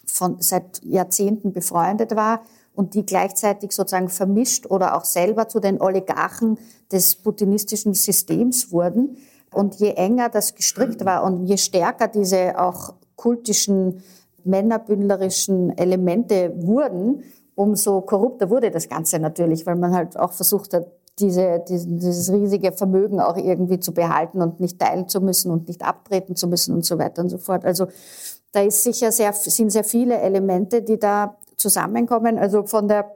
von, 0.05 0.37
seit 0.41 0.83
Jahrzehnten 0.85 1.53
befreundet 1.53 2.15
war 2.15 2.43
und 2.75 2.95
die 2.95 3.07
gleichzeitig 3.07 3.73
sozusagen 3.73 4.09
vermischt 4.09 4.67
oder 4.67 4.97
auch 4.97 5.05
selber 5.05 5.49
zu 5.49 5.59
den 5.59 5.81
Oligarchen 5.81 6.59
des 6.91 7.17
putinistischen 7.17 7.95
Systems 7.95 8.71
wurden. 8.73 9.17
Und 9.53 9.77
je 9.77 9.93
enger 9.93 10.29
das 10.29 10.55
gestrickt 10.55 11.05
war 11.05 11.25
und 11.25 11.47
je 11.47 11.57
stärker 11.57 12.09
diese 12.09 12.59
auch 12.59 12.95
kultischen, 13.17 14.03
männerbündlerischen 14.45 15.77
Elemente 15.79 16.53
wurden, 16.57 17.23
umso 17.55 18.01
korrupter 18.01 18.51
wurde 18.51 18.71
das 18.71 18.89
Ganze 18.89 19.19
natürlich, 19.19 19.67
weil 19.67 19.77
man 19.77 19.95
halt 19.95 20.19
auch 20.19 20.33
versucht 20.33 20.75
hat, 20.75 20.87
diese, 21.19 21.63
dieses 21.69 22.33
riesige 22.33 22.73
Vermögen 22.73 23.21
auch 23.21 23.37
irgendwie 23.37 23.79
zu 23.79 23.93
behalten 23.93 24.41
und 24.41 24.61
nicht 24.61 24.79
teilen 24.79 25.09
zu 25.09 25.21
müssen 25.21 25.51
und 25.51 25.69
nicht 25.69 25.83
abtreten 25.83 26.37
zu 26.37 26.47
müssen 26.47 26.75
und 26.75 26.85
so 26.85 26.99
weiter 26.99 27.23
und 27.23 27.29
so 27.29 27.39
fort. 27.39 27.65
Also 27.65 27.89
da 28.53 28.63
ist 28.63 28.83
sicher 28.83 29.13
sehr, 29.13 29.33
sind 29.33 29.71
sehr 29.71 29.85
viele 29.85 30.19
Elemente, 30.19 30.83
die 30.83 30.99
da 30.99 31.37
zusammenkommen. 31.57 32.39
Also 32.39 32.65
von 32.65 32.89
der, 32.89 33.15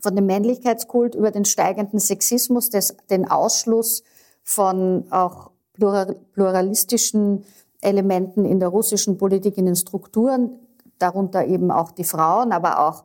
von 0.00 0.16
dem 0.16 0.26
Männlichkeitskult 0.26 1.14
über 1.14 1.30
den 1.30 1.44
steigenden 1.44 1.98
Sexismus, 1.98 2.70
des, 2.70 2.96
den 3.10 3.30
Ausschluss 3.30 4.02
von 4.42 5.04
auch 5.10 5.50
pluralistischen 5.74 7.44
Elementen 7.80 8.44
in 8.44 8.60
der 8.60 8.68
russischen 8.68 9.18
Politik, 9.18 9.58
in 9.58 9.66
den 9.66 9.76
Strukturen, 9.76 10.58
darunter 10.98 11.44
eben 11.46 11.70
auch 11.70 11.90
die 11.90 12.04
Frauen, 12.04 12.52
aber 12.52 12.86
auch 12.88 13.04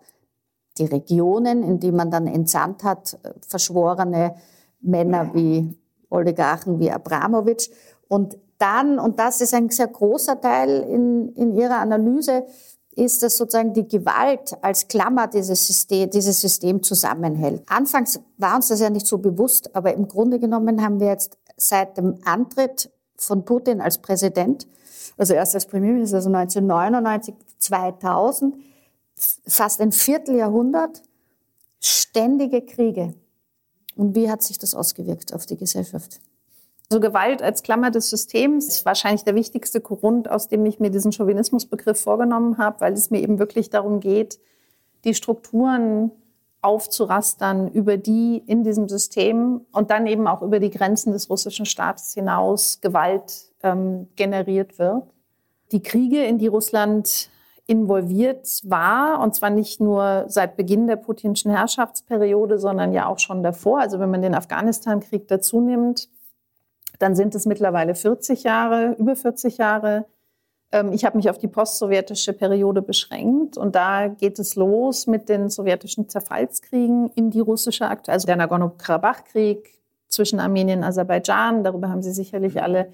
die 0.81 0.93
Regionen, 0.93 1.63
in 1.63 1.79
die 1.79 1.91
man 1.91 2.11
dann 2.11 2.27
entsandt 2.27 2.83
hat, 2.83 3.17
äh, 3.23 3.31
verschworene 3.47 4.35
Männer 4.81 5.33
wie 5.33 5.77
Oligarchen 6.09 6.79
wie 6.79 6.91
Abramowitsch. 6.91 7.69
Und 8.07 8.37
dann, 8.57 8.99
und 8.99 9.19
das 9.19 9.41
ist 9.41 9.53
ein 9.53 9.69
sehr 9.69 9.87
großer 9.87 10.39
Teil 10.39 10.81
in, 10.83 11.29
in 11.35 11.55
Ihrer 11.55 11.79
Analyse, 11.79 12.45
ist, 12.95 13.23
dass 13.23 13.37
sozusagen 13.37 13.73
die 13.73 13.87
Gewalt 13.87 14.55
als 14.61 14.87
Klammer 14.87 15.27
dieses 15.27 15.65
System, 15.65 16.09
dieses 16.09 16.41
System 16.41 16.83
zusammenhält. 16.83 17.63
Anfangs 17.67 18.19
war 18.37 18.55
uns 18.55 18.67
das 18.67 18.81
ja 18.81 18.89
nicht 18.89 19.07
so 19.07 19.17
bewusst, 19.17 19.73
aber 19.75 19.93
im 19.93 20.07
Grunde 20.07 20.39
genommen 20.39 20.83
haben 20.83 20.99
wir 20.99 21.07
jetzt 21.07 21.37
seit 21.55 21.97
dem 21.97 22.17
Antritt 22.25 22.91
von 23.15 23.45
Putin 23.45 23.79
als 23.79 23.99
Präsident, 23.99 24.67
also 25.17 25.33
erst 25.33 25.55
als 25.55 25.65
Premierminister, 25.67 26.17
also 26.17 26.29
1999, 26.29 27.35
2000, 27.59 28.55
fast 29.47 29.81
ein 29.81 29.91
Vierteljahrhundert 29.91 31.01
ständige 31.79 32.61
Kriege. 32.61 33.13
Und 33.95 34.15
wie 34.15 34.29
hat 34.29 34.43
sich 34.43 34.57
das 34.57 34.75
ausgewirkt 34.75 35.33
auf 35.33 35.45
die 35.45 35.57
Gesellschaft? 35.57 36.19
Also 36.89 36.99
Gewalt 36.99 37.41
als 37.41 37.63
Klammer 37.63 37.89
des 37.89 38.09
Systems 38.09 38.67
ist 38.67 38.85
wahrscheinlich 38.85 39.23
der 39.23 39.35
wichtigste 39.35 39.79
Grund, 39.79 40.29
aus 40.29 40.49
dem 40.49 40.65
ich 40.65 40.79
mir 40.79 40.89
diesen 40.89 41.13
Chauvinismusbegriff 41.13 42.01
vorgenommen 42.01 42.57
habe, 42.57 42.81
weil 42.81 42.93
es 42.93 43.09
mir 43.09 43.21
eben 43.21 43.39
wirklich 43.39 43.69
darum 43.69 44.01
geht, 44.01 44.39
die 45.05 45.13
Strukturen 45.13 46.11
aufzurastern, 46.61 47.69
über 47.69 47.97
die 47.97 48.43
in 48.45 48.63
diesem 48.63 48.87
System 48.87 49.61
und 49.71 49.89
dann 49.89 50.05
eben 50.05 50.27
auch 50.27 50.41
über 50.41 50.59
die 50.59 50.69
Grenzen 50.69 51.11
des 51.11 51.29
russischen 51.29 51.65
Staates 51.65 52.13
hinaus 52.13 52.81
Gewalt 52.81 53.51
ähm, 53.63 54.07
generiert 54.15 54.77
wird. 54.77 55.03
Die 55.71 55.81
Kriege, 55.81 56.23
in 56.23 56.37
die 56.37 56.47
Russland 56.47 57.29
involviert 57.67 58.47
war, 58.63 59.21
und 59.21 59.35
zwar 59.35 59.49
nicht 59.49 59.79
nur 59.79 60.25
seit 60.27 60.57
Beginn 60.57 60.87
der 60.87 60.95
putinschen 60.95 61.51
Herrschaftsperiode, 61.51 62.59
sondern 62.59 62.91
ja 62.91 63.07
auch 63.07 63.19
schon 63.19 63.43
davor. 63.43 63.79
Also 63.79 63.99
wenn 63.99 64.11
man 64.11 64.21
den 64.21 64.35
Afghanistan-Krieg 64.35 65.27
dazu 65.27 65.61
nimmt, 65.61 66.09
dann 66.99 67.15
sind 67.15 67.33
es 67.33 67.45
mittlerweile 67.45 67.95
40 67.95 68.43
Jahre, 68.43 68.95
über 68.99 69.15
40 69.15 69.57
Jahre. 69.57 70.05
Ähm, 70.71 70.91
ich 70.91 71.05
habe 71.05 71.17
mich 71.17 71.29
auf 71.29 71.37
die 71.37 71.47
postsowjetische 71.47 72.33
Periode 72.33 72.81
beschränkt 72.81 73.57
und 73.57 73.75
da 73.75 74.07
geht 74.07 74.39
es 74.39 74.55
los 74.55 75.07
mit 75.07 75.29
den 75.29 75.49
sowjetischen 75.49 76.09
Zerfallskriegen 76.09 77.09
in 77.15 77.31
die 77.31 77.39
russische 77.39 77.87
Akte, 77.87 78.11
also 78.11 78.25
der 78.25 78.35
Nagorno-Karabach-Krieg 78.35 79.79
zwischen 80.07 80.39
Armenien 80.39 80.79
und 80.79 80.85
Aserbaidschan. 80.85 81.63
Darüber 81.63 81.89
haben 81.89 82.03
Sie 82.03 82.11
sicherlich 82.11 82.61
alle 82.61 82.91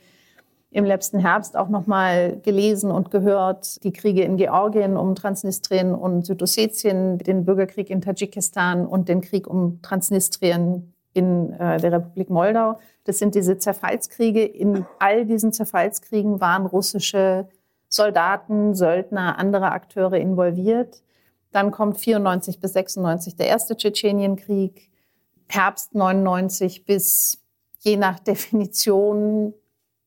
im 0.69 0.85
letzten 0.85 1.19
Herbst 1.19 1.55
auch 1.55 1.69
noch 1.69 1.87
mal 1.87 2.39
gelesen 2.41 2.91
und 2.91 3.09
gehört. 3.09 3.83
Die 3.83 3.93
Kriege 3.93 4.23
in 4.23 4.37
Georgien 4.37 4.97
um 4.97 5.15
Transnistrien 5.15 5.93
und 5.93 6.25
Südossetien, 6.25 7.17
den 7.19 7.45
Bürgerkrieg 7.45 7.89
in 7.89 8.01
Tadschikistan 8.01 8.85
und 8.85 9.07
den 9.07 9.21
Krieg 9.21 9.47
um 9.47 9.81
Transnistrien 9.81 10.93
in 11.13 11.53
äh, 11.53 11.79
der 11.79 11.93
Republik 11.93 12.29
Moldau. 12.29 12.79
Das 13.05 13.17
sind 13.17 13.33
diese 13.33 13.57
Zerfallskriege. 13.57 14.43
In 14.43 14.85
all 14.99 15.25
diesen 15.25 15.53
Zerfallskriegen 15.53 16.41
waren 16.41 16.65
russische 16.65 17.47
Soldaten, 17.89 18.75
Söldner, 18.75 19.39
andere 19.39 19.71
Akteure 19.71 20.17
involviert. 20.17 21.01
Dann 21.51 21.71
kommt 21.71 21.97
94 21.97 22.59
bis 22.59 22.73
96 22.73 23.35
der 23.35 23.47
erste 23.47 23.77
Tschetschenienkrieg, 23.77 24.89
Herbst 25.47 25.95
99 25.95 26.85
bis 26.85 27.41
je 27.79 27.95
nach 27.95 28.19
Definition 28.19 29.53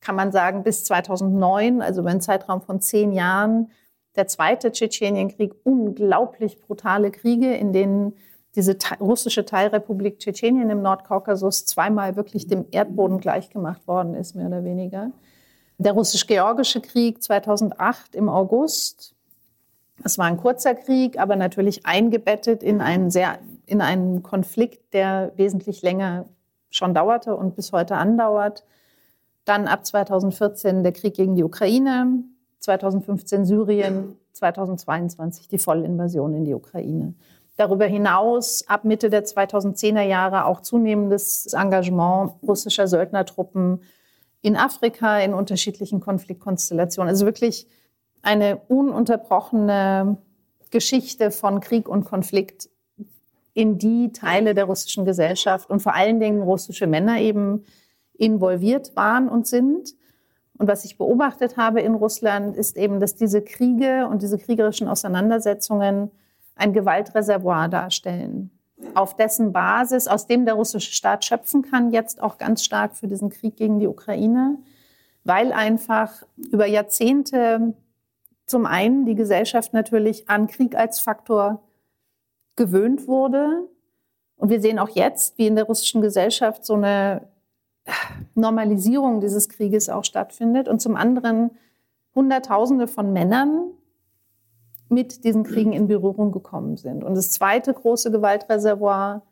kann 0.01 0.17
man 0.17 0.33
sagen 0.33 0.63
bis 0.63 0.85
2009, 0.85 1.83
also 1.83 2.01
über 2.01 2.11
einen 2.11 2.21
Zeitraum 2.21 2.63
von 2.63 2.81
zehn 2.81 3.13
Jahren, 3.13 3.71
der 4.17 4.27
zweite 4.27 4.73
Tschetschenienkrieg, 4.73 5.55
unglaublich 5.65 6.61
brutale 6.61 7.11
Kriege, 7.11 7.55
in 7.55 7.73
denen 7.73 8.17
diese 8.57 8.77
russische 9.01 9.45
Teilrepublik 9.45 10.19
Tschetschenien 10.19 10.71
im 10.71 10.83
Nordkaukasus 10.83 11.67
zweimal 11.67 12.17
wirklich 12.17 12.49
dem 12.49 12.67
Erdboden 12.71 13.21
gleichgemacht 13.21 13.87
worden 13.87 14.15
ist, 14.15 14.35
mehr 14.35 14.49
oder 14.49 14.65
weniger 14.65 15.13
der 15.81 15.93
russisch-georgische 15.93 16.83
Krieg 16.83 17.23
2008 17.23 18.15
im 18.15 18.29
August. 18.29 19.15
Es 20.05 20.19
war 20.19 20.27
ein 20.27 20.37
kurzer 20.37 20.75
Krieg, 20.75 21.19
aber 21.19 21.37
natürlich 21.37 21.87
eingebettet 21.87 22.63
in 22.63 22.83
einen 22.83 23.11
sehr, 23.11 23.39
in 23.65 23.81
einen 23.81 24.23
Konflikt, 24.23 24.93
der 24.93 25.33
wesentlich 25.37 25.81
länger 25.81 26.27
schon 26.69 26.93
dauerte 26.93 27.35
und 27.35 27.57
bis 27.57 27.73
heute 27.73 27.97
andauert. 27.97 28.65
Dann 29.45 29.67
ab 29.67 29.85
2014 29.85 30.83
der 30.83 30.93
Krieg 30.93 31.15
gegen 31.15 31.35
die 31.35 31.45
Ukraine, 31.45 32.23
2015 32.59 33.45
Syrien, 33.45 34.17
2022 34.33 35.49
die 35.49 35.59
Vollinvasion 35.59 36.35
in 36.35 36.45
die 36.45 36.55
Ukraine. 36.55 37.15
Darüber 37.57 37.87
hinaus 37.87 38.65
ab 38.69 38.85
Mitte 38.85 39.11
der 39.11 39.25
2010er 39.25 40.03
Jahre 40.03 40.47
auch 40.47 40.61
zunehmendes 40.63 41.53
Engagement 41.53 42.33
russischer 42.43 42.89
Söldnertruppen 42.89 43.83
in 44.41 44.57
Afrika 44.57 45.19
in 45.19 45.35
unterschiedlichen 45.35 46.01
Konfliktkonstellationen. 46.01 47.11
Also 47.11 47.27
wirklich 47.27 47.67
eine 48.23 48.57
ununterbrochene 48.69 50.17
Geschichte 50.71 51.31
von 51.31 51.61
Krieg 51.61 51.89
und 51.89 52.05
Konflikt 52.05 52.71
in 53.53 53.79
die 53.79 54.13
Teile 54.13 54.55
der 54.55 54.65
russischen 54.65 55.05
Gesellschaft 55.05 55.69
und 55.69 55.81
vor 55.81 55.95
allen 55.95 56.21
Dingen 56.21 56.43
russische 56.43 56.87
Männer 56.87 57.21
eben 57.21 57.65
involviert 58.21 58.95
waren 58.97 59.29
und 59.29 59.47
sind. 59.47 59.95
Und 60.59 60.69
was 60.69 60.85
ich 60.85 60.99
beobachtet 60.99 61.57
habe 61.57 61.81
in 61.81 61.95
Russland, 61.95 62.57
ist 62.57 62.77
eben, 62.77 63.01
dass 63.01 63.17
diese 63.17 63.43
Kriege 63.43 64.07
und 64.09 64.23
diese 64.23 64.39
kriegerischen 64.39 64.89
Auseinandersetzungen 64.89 66.11
ein 66.55 66.73
Gewaltreservoir 66.73 67.69
darstellen 67.69 68.51
auf 68.95 69.17
dessen 69.17 69.53
Basis, 69.53 70.09
aus 70.09 70.27
dem 70.27 70.45
der 70.45 70.55
russische 70.55 70.93
Staat 70.93 71.25
schöpfen 71.25 71.63
kann, 71.63 71.93
jetzt 71.93 72.23
auch 72.23 72.39
ganz 72.39 72.65
stark 72.65 72.97
für 72.97 73.07
diesen 73.07 73.31
Krieg 73.31 73.57
gegen 73.57 73.79
die 73.79 73.87
Ukraine, 73.87 74.59
weil 75.25 75.53
einfach 75.53 76.23
über 76.37 76.67
Jahrzehnte 76.67 77.75
zum 78.47 78.67
einen 78.67 79.07
die 79.07 79.15
Gesellschaft 79.15 79.73
natürlich 79.73 80.29
an 80.29 80.47
Krieg 80.47 80.75
als 80.75 81.01
Faktor 81.01 81.63
gewöhnt 82.57 83.07
wurde. 83.07 83.69
Und 84.37 84.51
wir 84.51 84.61
sehen 84.61 84.79
auch 84.79 84.89
jetzt, 84.89 85.39
wie 85.39 85.47
in 85.47 85.57
der 85.57 85.65
russischen 85.65 86.01
Gesellschaft 86.01 86.65
so 86.65 86.75
eine 86.75 87.29
Normalisierung 88.35 89.21
dieses 89.21 89.49
Krieges 89.49 89.89
auch 89.89 90.05
stattfindet. 90.05 90.69
Und 90.69 90.81
zum 90.81 90.97
anderen 90.97 91.51
Hunderttausende 92.15 92.89
von 92.89 93.13
Männern 93.13 93.71
mit 94.89 95.25
diesen 95.25 95.45
Kriegen 95.45 95.73
in 95.73 95.87
Berührung 95.87 96.33
gekommen 96.33 96.77
sind. 96.77 97.05
Und 97.05 97.15
das 97.15 97.31
zweite 97.31 97.73
große 97.73 98.11
Gewaltreservoir, 98.11 99.23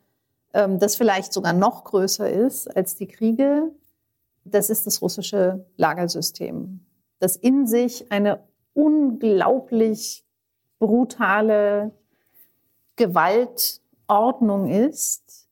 ähm, 0.53 0.79
das 0.79 0.95
vielleicht 0.95 1.33
sogar 1.33 1.53
noch 1.53 1.83
größer 1.83 2.29
ist 2.29 2.75
als 2.75 2.95
die 2.95 3.07
Kriege, 3.07 3.71
das 4.45 4.69
ist 4.69 4.87
das 4.87 5.01
russische 5.01 5.65
Lagersystem, 5.75 6.79
das 7.19 7.35
in 7.35 7.67
sich 7.67 8.11
eine 8.11 8.39
unglaublich 8.73 10.23
brutale 10.79 11.91
Gewaltordnung 12.95 14.69
ist, 14.69 15.48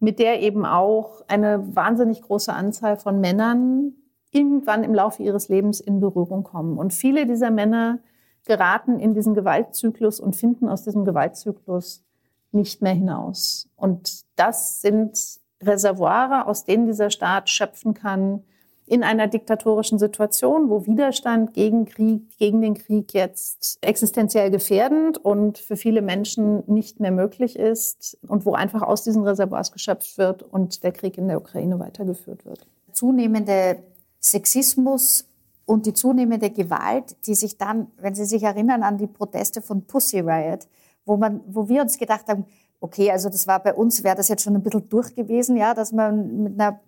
mit 0.00 0.18
der 0.18 0.40
eben 0.40 0.64
auch 0.66 1.22
eine 1.28 1.76
wahnsinnig 1.76 2.22
große 2.22 2.52
Anzahl 2.52 2.96
von 2.96 3.20
Männern 3.20 3.92
irgendwann 4.32 4.84
im 4.84 4.94
Laufe 4.94 5.22
ihres 5.22 5.48
Lebens 5.48 5.80
in 5.80 6.00
Berührung 6.00 6.42
kommen. 6.42 6.78
Und 6.78 6.92
viele 6.92 7.26
dieser 7.26 7.50
Männer 7.50 7.98
geraten 8.44 8.98
in 8.98 9.14
diesen 9.14 9.34
Gewaltzyklus 9.34 10.18
und 10.18 10.34
finden 10.34 10.68
aus 10.68 10.84
diesem 10.84 11.04
Gewaltzyklus 11.04 12.04
nicht 12.52 12.82
mehr 12.82 12.94
hinaus. 12.94 13.68
Und 13.76 14.22
das 14.36 14.80
sind 14.80 15.18
Reservoire, 15.62 16.46
aus 16.46 16.64
denen 16.64 16.86
dieser 16.86 17.10
Staat 17.10 17.50
schöpfen 17.50 17.94
kann 17.94 18.44
in 18.90 19.04
einer 19.04 19.28
diktatorischen 19.28 20.00
Situation, 20.00 20.68
wo 20.68 20.84
Widerstand 20.84 21.54
gegen 21.54 21.84
Krieg, 21.84 22.36
gegen 22.38 22.60
den 22.60 22.74
Krieg 22.74 23.14
jetzt 23.14 23.78
existenziell 23.82 24.50
gefährdend 24.50 25.16
und 25.16 25.58
für 25.58 25.76
viele 25.76 26.02
Menschen 26.02 26.64
nicht 26.66 26.98
mehr 26.98 27.12
möglich 27.12 27.56
ist 27.56 28.18
und 28.26 28.44
wo 28.44 28.54
einfach 28.54 28.82
aus 28.82 29.04
diesen 29.04 29.22
Reservoirs 29.22 29.70
geschöpft 29.70 30.18
wird 30.18 30.42
und 30.42 30.82
der 30.82 30.90
Krieg 30.90 31.18
in 31.18 31.28
der 31.28 31.38
Ukraine 31.38 31.78
weitergeführt 31.78 32.44
wird. 32.44 32.66
Zunehmende 32.92 33.76
Sexismus 34.18 35.24
und 35.66 35.86
die 35.86 35.94
zunehmende 35.94 36.50
Gewalt, 36.50 37.14
die 37.26 37.36
sich 37.36 37.58
dann, 37.58 37.92
wenn 38.00 38.16
Sie 38.16 38.24
sich 38.24 38.42
erinnern 38.42 38.82
an 38.82 38.98
die 38.98 39.06
Proteste 39.06 39.62
von 39.62 39.84
Pussy 39.84 40.18
Riot, 40.18 40.66
wo, 41.06 41.16
man, 41.16 41.42
wo 41.46 41.68
wir 41.68 41.82
uns 41.82 41.96
gedacht 41.96 42.26
haben, 42.26 42.44
okay, 42.80 43.12
also 43.12 43.28
das 43.28 43.46
war 43.46 43.62
bei 43.62 43.72
uns, 43.72 44.02
wäre 44.02 44.16
das 44.16 44.26
jetzt 44.26 44.42
schon 44.42 44.56
ein 44.56 44.64
bisschen 44.64 44.88
durch 44.88 45.14
gewesen, 45.14 45.56
ja, 45.56 45.74
dass 45.74 45.92
man 45.92 46.42
mit 46.42 46.60
einer 46.60 46.80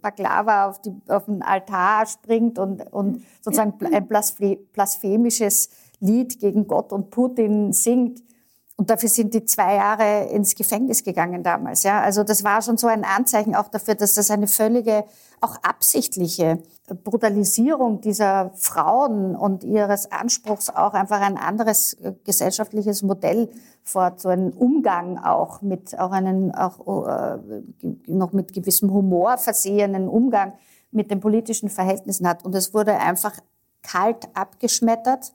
Baklava 0.00 0.68
auf, 0.68 0.80
die, 0.80 0.92
auf 1.08 1.26
den 1.26 1.42
Altar 1.42 2.06
springt 2.06 2.58
und, 2.58 2.82
und 2.92 3.22
sozusagen 3.40 3.74
ein 3.92 4.06
blasphemisches 4.06 5.70
Lied 6.00 6.38
gegen 6.40 6.66
Gott 6.66 6.92
und 6.92 7.10
Putin 7.10 7.72
singt. 7.72 8.22
Und 8.82 8.90
dafür 8.90 9.08
sind 9.08 9.32
die 9.32 9.44
zwei 9.44 9.76
Jahre 9.76 10.24
ins 10.30 10.56
Gefängnis 10.56 11.04
gegangen 11.04 11.44
damals. 11.44 11.84
Ja, 11.84 12.00
also 12.00 12.24
das 12.24 12.42
war 12.42 12.62
schon 12.62 12.78
so 12.78 12.88
ein 12.88 13.04
Anzeichen 13.04 13.54
auch 13.54 13.68
dafür, 13.68 13.94
dass 13.94 14.14
das 14.14 14.28
eine 14.28 14.48
völlige, 14.48 15.04
auch 15.40 15.54
absichtliche 15.62 16.58
Brutalisierung 17.04 18.00
dieser 18.00 18.50
Frauen 18.56 19.36
und 19.36 19.62
ihres 19.62 20.10
Anspruchs 20.10 20.68
auch 20.68 20.94
einfach 20.94 21.20
ein 21.20 21.36
anderes 21.36 21.92
äh, 21.92 22.12
gesellschaftliches 22.24 23.04
Modell 23.04 23.50
fort, 23.84 24.18
so 24.18 24.30
einen 24.30 24.50
Umgang 24.50 25.16
auch 25.16 25.62
mit, 25.62 25.96
auch 25.96 26.10
einen, 26.10 26.52
auch 26.52 27.06
äh, 27.06 27.38
noch 28.08 28.32
mit 28.32 28.52
gewissem 28.52 28.92
Humor 28.92 29.38
versehenen 29.38 30.08
Umgang 30.08 30.54
mit 30.90 31.12
den 31.12 31.20
politischen 31.20 31.68
Verhältnissen 31.68 32.26
hat. 32.26 32.44
Und 32.44 32.52
es 32.56 32.74
wurde 32.74 32.98
einfach 32.98 33.34
kalt 33.82 34.28
abgeschmettert. 34.34 35.32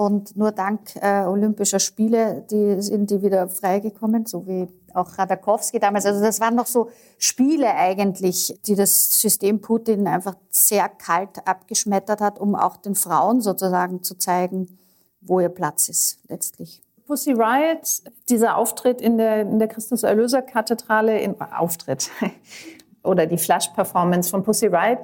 Und 0.00 0.34
nur 0.34 0.50
dank 0.50 0.96
äh, 0.96 1.26
Olympischer 1.26 1.78
Spiele, 1.78 2.46
die 2.50 2.80
sind 2.80 3.10
die 3.10 3.20
wieder 3.20 3.50
freigekommen, 3.50 4.24
so 4.24 4.46
wie 4.46 4.66
auch 4.94 5.18
Radakowski 5.18 5.78
damals. 5.78 6.06
Also 6.06 6.22
das 6.22 6.40
waren 6.40 6.54
noch 6.54 6.64
so 6.64 6.88
Spiele 7.18 7.74
eigentlich, 7.74 8.58
die 8.64 8.76
das 8.76 9.20
System 9.20 9.60
Putin 9.60 10.06
einfach 10.06 10.36
sehr 10.48 10.88
kalt 10.88 11.46
abgeschmettert 11.46 12.22
hat, 12.22 12.38
um 12.38 12.54
auch 12.54 12.78
den 12.78 12.94
Frauen 12.94 13.42
sozusagen 13.42 14.02
zu 14.02 14.16
zeigen, 14.16 14.78
wo 15.20 15.38
ihr 15.38 15.50
Platz 15.50 15.90
ist 15.90 16.20
letztlich. 16.28 16.80
Pussy 17.06 17.32
Riot, 17.32 18.02
dieser 18.30 18.56
Auftritt 18.56 19.02
in 19.02 19.18
der, 19.18 19.42
in 19.42 19.58
der 19.58 19.68
Christus-Erlöser-Kathedrale, 19.68 21.20
in, 21.20 21.38
Auftritt 21.42 22.10
oder 23.04 23.26
die 23.26 23.36
Flash-Performance 23.36 24.30
von 24.30 24.44
Pussy 24.44 24.68
Riot, 24.68 25.00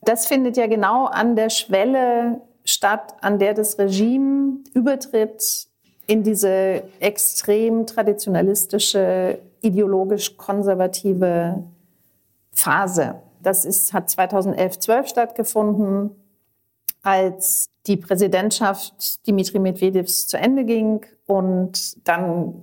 das 0.00 0.24
findet 0.24 0.56
ja 0.56 0.66
genau 0.66 1.04
an 1.04 1.36
der 1.36 1.50
Schwelle 1.50 2.40
statt, 2.68 3.14
an 3.22 3.38
der 3.38 3.54
das 3.54 3.78
Regime 3.78 4.58
übertritt 4.74 5.68
in 6.06 6.22
diese 6.22 6.82
extrem 7.00 7.86
traditionalistische, 7.86 9.38
ideologisch 9.62 10.36
konservative 10.36 11.62
Phase. 12.52 13.16
Das 13.42 13.64
ist, 13.64 13.92
hat 13.92 14.10
2011, 14.10 14.78
12 14.80 15.08
stattgefunden, 15.08 16.10
als 17.02 17.70
die 17.86 17.96
Präsidentschaft 17.96 19.26
Dimitri 19.26 19.58
Medvedevs 19.58 20.26
zu 20.26 20.36
Ende 20.36 20.64
ging 20.64 21.06
und 21.26 22.06
dann 22.06 22.54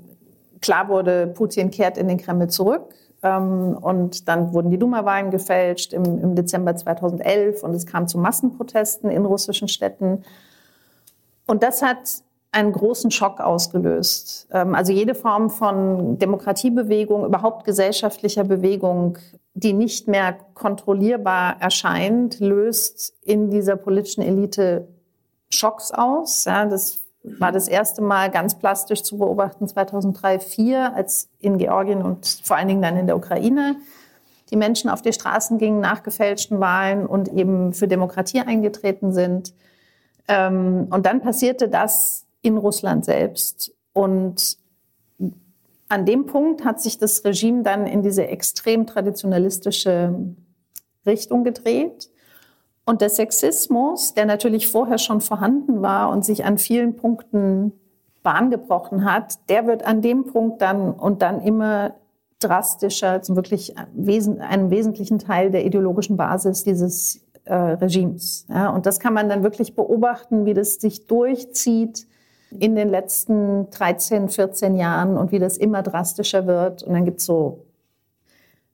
klar 0.61 0.87
wurde, 0.87 1.27
Putin 1.27 1.71
kehrt 1.71 1.97
in 1.97 2.07
den 2.07 2.17
Kreml 2.17 2.49
zurück. 2.49 2.93
Ähm, 3.25 3.75
und 3.81 4.27
dann 4.27 4.53
wurden 4.53 4.69
die 4.69 4.77
Duma-Wahlen 4.77 5.31
gefälscht 5.31 5.93
im, 5.93 6.03
im 6.03 6.35
Dezember 6.35 6.75
2011 6.75 7.63
und 7.63 7.73
es 7.73 7.88
kam 7.88 8.07
zu 8.07 8.19
Massenprotesten 8.19 9.09
in 9.09 9.25
russischen 9.25 9.67
Städten. 9.67 10.23
Und 11.47 11.63
das 11.63 11.81
hat 11.81 12.21
einen 12.51 12.71
großen 12.71 13.09
Schock 13.09 13.41
ausgelöst. 13.41 14.47
Ähm, 14.51 14.75
also 14.75 14.93
jede 14.93 15.15
Form 15.15 15.49
von 15.49 16.19
Demokratiebewegung, 16.19 17.25
überhaupt 17.25 17.65
gesellschaftlicher 17.65 18.43
Bewegung, 18.43 19.17
die 19.55 19.73
nicht 19.73 20.07
mehr 20.07 20.38
kontrollierbar 20.53 21.59
erscheint, 21.59 22.39
löst 22.39 23.15
in 23.23 23.49
dieser 23.49 23.75
politischen 23.75 24.21
Elite 24.21 24.88
Schocks 25.49 25.91
aus. 25.91 26.45
Ja, 26.45 26.65
das 26.65 26.99
war 27.39 27.51
das 27.51 27.67
erste 27.67 28.01
Mal 28.01 28.29
ganz 28.29 28.57
plastisch 28.59 29.03
zu 29.03 29.17
beobachten 29.17 29.67
2003, 29.67 30.38
2004, 30.39 30.95
als 30.95 31.29
in 31.39 31.57
Georgien 31.57 32.01
und 32.01 32.41
vor 32.43 32.57
allen 32.57 32.67
Dingen 32.67 32.81
dann 32.81 32.97
in 32.97 33.07
der 33.07 33.17
Ukraine 33.17 33.77
die 34.51 34.57
Menschen 34.57 34.89
auf 34.89 35.01
die 35.01 35.13
Straßen 35.13 35.57
gingen 35.57 35.79
nach 35.79 36.03
gefälschten 36.03 36.59
Wahlen 36.59 37.07
und 37.07 37.29
eben 37.29 37.73
für 37.73 37.88
Demokratie 37.88 38.41
eingetreten 38.41 39.11
sind. 39.11 39.53
Ähm, 40.27 40.88
und 40.91 41.05
dann 41.05 41.21
passierte 41.21 41.67
das 41.67 42.25
in 42.41 42.57
Russland 42.57 43.05
selbst. 43.05 43.73
Und 43.93 44.57
an 45.89 46.05
dem 46.05 46.25
Punkt 46.25 46.63
hat 46.63 46.81
sich 46.81 46.97
das 46.97 47.23
Regime 47.25 47.63
dann 47.63 47.88
in 47.88 48.03
diese 48.03 48.27
extrem 48.27 48.85
traditionalistische 48.85 50.13
Richtung 51.05 51.43
gedreht. 51.43 52.09
Und 52.85 53.01
der 53.01 53.09
Sexismus, 53.09 54.13
der 54.13 54.25
natürlich 54.25 54.67
vorher 54.67 54.99
schon 54.99 55.19
vorhanden 55.19 55.81
war 55.81 56.09
und 56.11 56.23
sich 56.23 56.45
an 56.45 56.57
vielen 56.57 56.95
Punkten 56.95 57.73
Bahn 58.21 58.51
gebrochen 58.51 59.05
hat, 59.05 59.49
der 59.49 59.67
wird 59.67 59.85
an 59.85 60.01
dem 60.01 60.25
Punkt 60.25 60.61
dann 60.61 60.91
und 60.91 61.21
dann 61.21 61.41
immer 61.41 61.95
drastischer 62.39 63.21
zum 63.21 63.35
wirklich 63.35 63.75
einem 63.77 64.69
wesentlichen 64.69 65.19
Teil 65.19 65.51
der 65.51 65.65
ideologischen 65.65 66.17
Basis 66.17 66.63
dieses 66.63 67.25
äh, 67.45 67.53
Regimes. 67.53 68.45
Ja, 68.49 68.69
und 68.69 68.85
das 68.85 68.99
kann 68.99 69.13
man 69.13 69.29
dann 69.29 69.43
wirklich 69.43 69.75
beobachten, 69.75 70.45
wie 70.45 70.53
das 70.53 70.75
sich 70.75 71.07
durchzieht 71.07 72.07
in 72.59 72.75
den 72.75 72.89
letzten 72.89 73.69
13, 73.69 74.29
14 74.29 74.75
Jahren 74.75 75.17
und 75.17 75.31
wie 75.31 75.39
das 75.39 75.57
immer 75.57 75.81
drastischer 75.81 76.47
wird. 76.47 76.83
Und 76.83 76.93
dann 76.93 77.05
gibt 77.05 77.19
es 77.19 77.25
so 77.25 77.65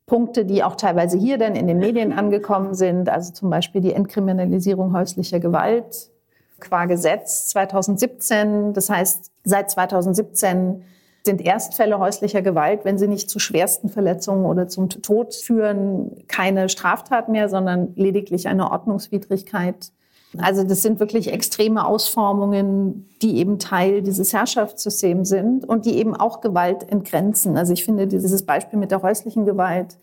Punkte, 0.05 0.45
die 0.45 0.63
auch 0.63 0.75
teilweise 0.75 1.17
hier 1.17 1.37
dann 1.37 1.55
in 1.55 1.67
den 1.67 1.77
Medien 1.77 2.11
angekommen 2.11 2.73
sind, 2.73 3.09
also 3.09 3.31
zum 3.33 3.49
Beispiel 3.49 3.81
die 3.81 3.93
Entkriminalisierung 3.93 4.93
häuslicher 4.93 5.39
Gewalt 5.39 6.11
qua 6.59 6.85
Gesetz 6.85 7.47
2017. 7.47 8.73
Das 8.73 8.89
heißt, 8.89 9.31
seit 9.43 9.71
2017 9.71 10.83
sind 11.23 11.41
Erstfälle 11.41 11.99
häuslicher 11.99 12.41
Gewalt, 12.41 12.83
wenn 12.83 12.97
sie 12.97 13.07
nicht 13.07 13.29
zu 13.29 13.39
schwersten 13.39 13.89
Verletzungen 13.89 14.45
oder 14.45 14.67
zum 14.67 14.89
Tod 14.89 15.35
führen, 15.35 16.25
keine 16.27 16.67
Straftat 16.69 17.29
mehr, 17.29 17.47
sondern 17.49 17.93
lediglich 17.95 18.47
eine 18.47 18.71
Ordnungswidrigkeit. 18.71 19.91
Also 20.37 20.63
das 20.63 20.81
sind 20.81 20.99
wirklich 20.99 21.31
extreme 21.31 21.85
Ausformungen, 21.85 23.09
die 23.21 23.37
eben 23.37 23.59
Teil 23.59 24.01
dieses 24.01 24.31
Herrschaftssystems 24.31 25.27
sind 25.27 25.67
und 25.67 25.85
die 25.85 25.97
eben 25.97 26.15
auch 26.15 26.39
Gewalt 26.39 26.89
entgrenzen. 26.89 27.57
Also 27.57 27.73
ich 27.73 27.83
finde 27.83 28.07
dieses 28.07 28.43
Beispiel 28.43 28.79
mit 28.79 28.91
der 28.91 29.01
häuslichen 29.01 29.45
Gewalt 29.45 29.97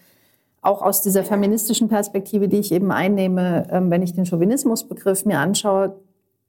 auch 0.60 0.82
aus 0.82 1.00
dieser 1.00 1.24
feministischen 1.24 1.88
Perspektive, 1.88 2.48
die 2.48 2.58
ich 2.58 2.72
eben 2.72 2.90
einnehme, 2.90 3.66
ähm, 3.70 3.90
wenn 3.90 4.02
ich 4.02 4.14
den 4.14 4.26
Chauvinismusbegriff 4.26 5.24
mir 5.24 5.38
anschaue, 5.38 5.96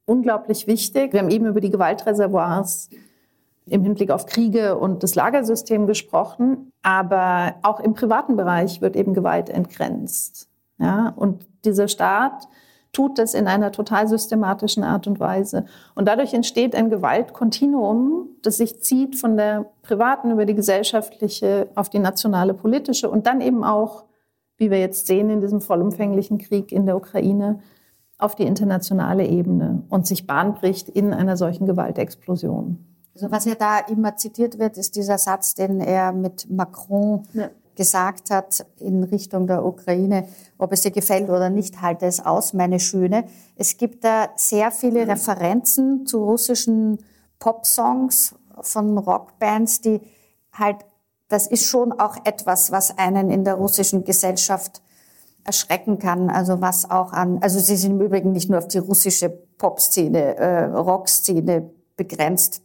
unglaublich 0.05 0.67
wichtig. 0.67 1.13
Wir 1.13 1.21
haben 1.21 1.29
eben 1.29 1.45
über 1.45 1.61
die 1.61 1.69
Gewaltreservoirs 1.69 2.89
im 3.67 3.83
Hinblick 3.83 4.09
auf 4.09 4.25
Kriege 4.25 4.77
und 4.77 5.03
das 5.03 5.15
Lagersystem 5.15 5.85
gesprochen, 5.85 6.71
aber 6.81 7.55
auch 7.61 7.79
im 7.79 7.93
privaten 7.93 8.35
Bereich 8.35 8.81
wird 8.81 8.95
eben 8.95 9.13
Gewalt 9.13 9.49
entgrenzt. 9.49 10.49
Ja, 10.79 11.13
und 11.15 11.45
dieser 11.65 11.87
Staat 11.87 12.47
tut 12.91 13.19
das 13.19 13.34
in 13.34 13.47
einer 13.47 13.71
total 13.71 14.08
systematischen 14.08 14.84
Art 14.84 15.08
und 15.08 15.19
Weise. 15.19 15.65
Und 15.95 16.08
dadurch 16.08 16.34
entsteht 16.34 16.75
ein 16.75 16.89
Gewaltkontinuum, 16.89 18.30
das 18.41 18.58
sich 18.58 18.82
zieht 18.82 19.15
von 19.15 19.38
der 19.38 19.65
privaten 19.84 20.32
über 20.32 20.45
die 20.45 20.56
gesellschaftliche 20.56 21.69
auf 21.75 21.89
die 21.89 21.99
nationale 21.99 22.54
politische 22.54 23.10
und 23.10 23.28
dann 23.28 23.41
eben 23.41 23.63
auch, 23.63 24.06
wie 24.58 24.71
wir 24.71 24.80
jetzt 24.80 25.08
sehen 25.08 25.30
in 25.30 25.41
diesem 25.41 25.62
vollumfänglichen 25.62 26.38
Krieg 26.38 26.71
in 26.71 26.86
der 26.86 26.97
Ukraine, 26.97 27.60
auf 28.17 28.36
die 28.36 28.43
internationale 28.43 29.25
Ebene 29.25 29.84
und 29.89 30.06
sich 30.06 30.28
Bahn 30.28 30.56
bricht 30.56 30.89
in 30.89 31.13
einer 31.13 31.38
solchen 31.38 31.65
Gewaltexplosion. 31.65 32.86
Also 33.13 33.32
was 33.32 33.45
ja 33.45 33.56
da 33.56 33.80
immer 33.80 34.17
zitiert 34.17 34.60
wird, 34.60 34.78
ist 34.78 34.97
dieser 34.97 35.17
Satz, 35.17 35.54
den 35.54 35.80
er 35.80 36.12
mit 36.12 36.49
Macron 36.49 37.23
ja 37.34 37.49
gesagt 37.79 38.29
hat 38.29 38.65
in 38.77 39.05
Richtung 39.05 39.47
der 39.47 39.63
Ukraine, 39.63 40.27
ob 40.57 40.73
es 40.73 40.81
dir 40.81 40.91
gefällt 40.91 41.29
oder 41.29 41.49
nicht, 41.49 41.81
halte 41.81 42.07
es 42.07 42.19
aus, 42.19 42.51
meine 42.51 42.77
Schöne. 42.77 43.23
Es 43.55 43.77
gibt 43.77 44.03
da 44.03 44.31
sehr 44.35 44.71
viele 44.71 45.07
Referenzen 45.07 46.05
zu 46.05 46.21
russischen 46.21 46.99
Popsongs 47.39 48.35
von 48.59 48.97
Rockbands, 48.97 49.79
die 49.79 50.01
halt, 50.51 50.75
das 51.29 51.47
ist 51.47 51.67
schon 51.67 51.93
auch 51.93 52.17
etwas, 52.25 52.69
was 52.69 52.97
einen 52.97 53.29
in 53.29 53.45
der 53.45 53.53
russischen 53.53 54.03
Gesellschaft 54.03 54.81
erschrecken 55.45 55.99
kann. 55.99 56.29
Also 56.29 56.59
was 56.59 56.91
auch 56.91 57.13
an, 57.13 57.37
also 57.41 57.59
sie 57.59 57.77
sind 57.77 57.91
im 57.91 58.01
Übrigen 58.01 58.33
nicht 58.33 58.49
nur 58.49 58.59
auf 58.59 58.67
die 58.67 58.79
russische 58.79 59.29
Popszene, 59.29 60.35
äh, 60.35 60.65
Rockszene 60.65 61.69
begrenzt 61.95 62.61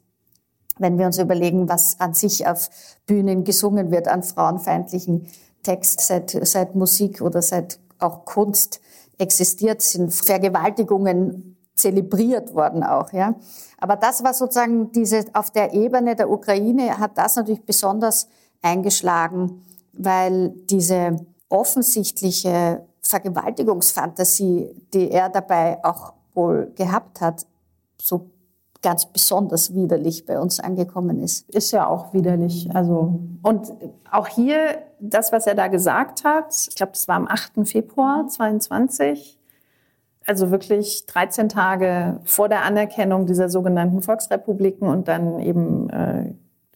wenn 0.79 0.99
wir 0.99 1.07
uns 1.07 1.19
überlegen, 1.19 1.69
was 1.69 2.01
an 2.01 2.15
sich 2.15 2.47
auf 2.47 2.69
Bühnen 3.07 3.45
gesungen 3.45 3.91
wird 3.91 4.09
an 4.09 4.23
frauenfeindlichen 4.23 5.29
Text, 5.63 6.01
seit, 6.01 6.31
seit 6.31 6.75
Musik 6.75 7.21
oder 7.21 7.43
seit 7.43 7.79
auch 7.99 8.25
Kunst 8.25 8.81
existiert, 9.19 9.83
sind 9.83 10.13
Vergewaltigungen 10.13 11.57
zelebriert 11.75 12.55
worden 12.55 12.85
auch, 12.85 13.13
ja. 13.13 13.35
Aber 13.79 13.97
das 13.97 14.23
war 14.23 14.33
sozusagen 14.33 14.93
diese, 14.93 15.25
auf 15.33 15.51
der 15.51 15.75
Ebene 15.75 16.15
der 16.17 16.31
Ukraine 16.31 16.99
hat 16.99 17.19
das 17.19 17.37
natürlich 17.37 17.65
besonders 17.65 18.29
eingeschlagen, 18.63 19.63
weil 19.93 20.51
diese 20.71 21.17
offensichtliche 21.49 22.85
Vergewaltigungsfantasie, 23.03 24.75
die 24.93 25.11
er 25.11 25.29
dabei 25.29 25.85
auch 25.85 26.15
wohl 26.33 26.73
gehabt 26.75 27.21
hat, 27.21 27.47
so 28.01 28.31
ganz 28.85 29.07
besonders 29.07 29.75
widerlich 29.75 30.27
bei 30.27 30.39
uns 30.39 30.61
angekommen 30.61 31.21
ist. 31.23 31.49
Ist 31.49 31.73
ja 31.73 31.87
auch 31.89 32.13
widerlich. 32.13 32.69
Also, 32.75 33.19
und 33.43 33.73
auch 34.11 34.29
hier, 34.29 34.79
das, 35.01 35.33
was 35.33 35.47
er 35.47 35.55
da 35.55 35.69
gesagt 35.69 36.23
hat, 36.23 36.55
ich 36.69 36.77
glaube, 36.77 36.93
das 36.93 37.09
war 37.09 37.17
am 37.17 37.27
8. 37.27 37.67
Februar 37.67 38.29
22, 38.29 39.39
also 40.27 40.51
wirklich 40.51 41.07
13 41.07 41.49
Tage 41.49 42.21
vor 42.25 42.49
der 42.49 42.63
Anerkennung 42.65 43.27
dieser 43.27 43.49
sogenannten 43.49 44.03
Volksrepubliken 44.03 44.87
und 44.87 45.09
dann 45.09 45.41
eben 45.41 45.89
äh, 45.89 46.35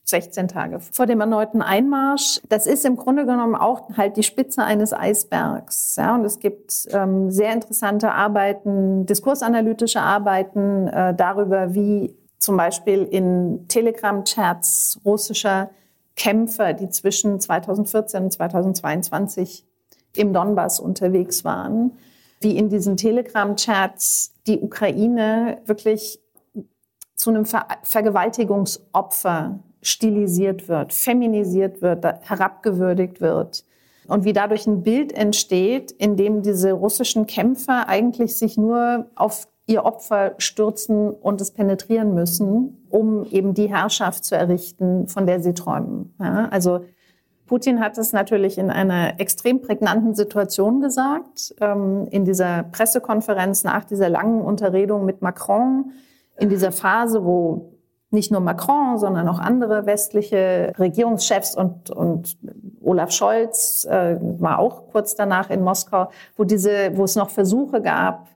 16 0.09 0.49
Tage 0.49 0.81
vor 0.81 1.07
dem 1.07 1.21
erneuten 1.21 1.61
Einmarsch. 1.61 2.41
Das 2.49 2.67
ist 2.67 2.85
im 2.87 2.97
Grunde 2.97 3.27
genommen 3.27 3.55
auch 3.55 3.91
halt 3.97 4.17
die 4.17 4.23
Spitze 4.23 4.63
eines 4.63 4.93
Eisbergs. 4.93 5.97
Ja, 5.97 6.15
und 6.15 6.25
es 6.25 6.39
gibt 6.39 6.89
ähm, 6.91 7.31
sehr 7.31 7.53
interessante 7.53 8.13
Arbeiten, 8.13 9.05
diskursanalytische 9.05 10.01
Arbeiten 10.01 10.89
äh, 10.89 11.15
darüber, 11.15 11.75
wie 11.75 12.17
zum 12.39 12.57
Beispiel 12.57 13.03
in 13.03 13.67
Telegram-Chats 13.69 15.01
russischer 15.05 15.71
Kämpfer, 16.17 16.73
die 16.73 16.89
zwischen 16.89 17.39
2014 17.39 18.25
und 18.25 18.33
2022 18.33 19.65
im 20.17 20.33
Donbass 20.33 20.81
unterwegs 20.81 21.45
waren, 21.45 21.93
wie 22.41 22.57
in 22.57 22.71
diesen 22.71 22.97
Telegram-Chats 22.97 24.33
die 24.47 24.59
Ukraine 24.61 25.59
wirklich 25.67 26.21
zu 27.15 27.31
einem 27.31 27.45
Ver 27.45 27.67
Vergewaltigungsopfer 27.83 29.59
stilisiert 29.83 30.69
wird, 30.69 30.93
feminisiert 30.93 31.83
wird, 31.83 32.05
herabgewürdigt 32.05 33.21
wird. 33.21 33.65
Und 34.07 34.25
wie 34.25 34.33
dadurch 34.33 34.67
ein 34.67 34.83
Bild 34.83 35.13
entsteht, 35.13 35.91
in 35.91 36.17
dem 36.17 36.43
diese 36.43 36.73
russischen 36.73 37.27
Kämpfer 37.27 37.89
eigentlich 37.89 38.37
sich 38.37 38.57
nur 38.57 39.07
auf 39.15 39.47
ihr 39.67 39.85
Opfer 39.85 40.35
stürzen 40.39 41.11
und 41.11 41.41
es 41.43 41.51
penetrieren 41.51 42.15
müssen, 42.15 42.87
um 42.89 43.25
eben 43.27 43.53
die 43.53 43.69
Herrschaft 43.69 44.25
zu 44.25 44.35
errichten, 44.35 45.09
von 45.09 45.27
der 45.27 45.41
sie 45.41 45.53
träumen. 45.53 46.15
Ja, 46.19 46.49
also 46.49 46.81
Putin 47.47 47.81
hat 47.81 47.99
es 47.99 48.13
natürlich 48.13 48.59
in 48.59 48.71
einer 48.71 49.21
extrem 49.21 49.61
prägnanten 49.61 50.15
Situation 50.15 50.81
gesagt, 50.81 51.55
ähm, 51.61 52.07
in 52.11 52.25
dieser 52.25 52.63
Pressekonferenz 52.63 53.65
nach 53.65 53.85
dieser 53.85 54.09
langen 54.09 54.41
Unterredung 54.41 55.05
mit 55.05 55.23
Macron, 55.23 55.93
in 56.39 56.49
dieser 56.49 56.73
Phase, 56.73 57.25
wo 57.25 57.73
nicht 58.11 58.31
nur 58.31 58.41
Macron, 58.41 58.99
sondern 58.99 59.29
auch 59.29 59.39
andere 59.39 59.85
westliche 59.85 60.73
Regierungschefs 60.79 61.55
und, 61.55 61.91
und 61.91 62.39
Olaf 62.81 63.13
Scholz 63.13 63.85
äh, 63.85 64.17
war 64.39 64.59
auch 64.59 64.89
kurz 64.91 65.15
danach 65.15 65.51
in 65.51 65.63
Moskau, 65.63 66.11
wo 66.37 66.45
diese, 66.45 66.97
wo 66.97 67.05
es 67.05 67.17
noch 67.17 67.31
Versuche 67.31 67.83
gab, 67.83 68.29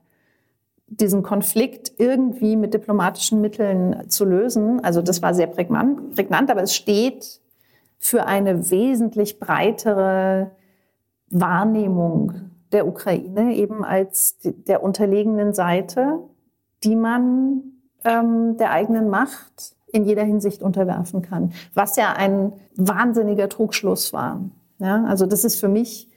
diesen 0.87 1.23
Konflikt 1.23 1.91
irgendwie 1.97 2.55
mit 2.55 2.73
diplomatischen 2.73 3.41
Mitteln 3.41 4.09
zu 4.09 4.25
lösen. 4.25 4.83
Also 4.83 5.01
das 5.01 5.23
war 5.23 5.33
sehr 5.33 5.47
prägnant, 5.47 6.13
prägnant 6.13 6.51
aber 6.51 6.61
es 6.61 6.75
steht 6.75 7.41
für 7.97 8.25
eine 8.25 8.69
wesentlich 8.69 9.39
breitere 9.39 10.51
Wahrnehmung 11.29 12.51
der 12.71 12.87
Ukraine 12.87 13.55
eben 13.55 13.83
als 13.83 14.37
der 14.43 14.83
unterlegenen 14.83 15.53
Seite, 15.53 16.19
die 16.83 16.95
man 16.95 17.72
ähm, 18.05 18.57
der 18.57 18.71
eigenen 18.71 19.09
Macht 19.09 19.75
in 19.91 20.05
jeder 20.05 20.23
Hinsicht 20.23 20.63
unterwerfen 20.63 21.21
kann, 21.21 21.53
was 21.73 21.95
ja 21.95 22.13
ein 22.13 22.53
wahnsinniger 22.75 23.47
Trugschluss 23.47 24.11
war. 24.11 24.41
Ja, 24.79 25.05
also 25.05 25.25
das 25.25 25.43
ist 25.43 25.59
für 25.59 25.67
mich 25.67 26.09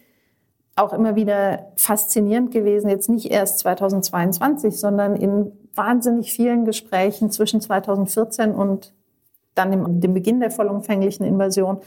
auch 0.77 0.93
immer 0.93 1.17
wieder 1.17 1.73
faszinierend 1.77 2.51
gewesen, 2.51 2.89
jetzt 2.89 3.09
nicht 3.09 3.31
erst 3.31 3.61
2022, 3.61 4.79
sondern 4.79 5.17
in 5.17 5.53
wahnsinnig 5.75 6.33
vielen 6.33 6.65
Gesprächen 6.65 7.31
zwischen 7.31 7.61
2014 7.61 8.55
und 8.55 8.95
dann 9.55 9.71
dem, 9.71 10.01
dem 10.01 10.15
Beginn 10.15 10.41
der 10.41 10.51
vollumfänglichen 10.51 11.25
Invasion, 11.25 11.79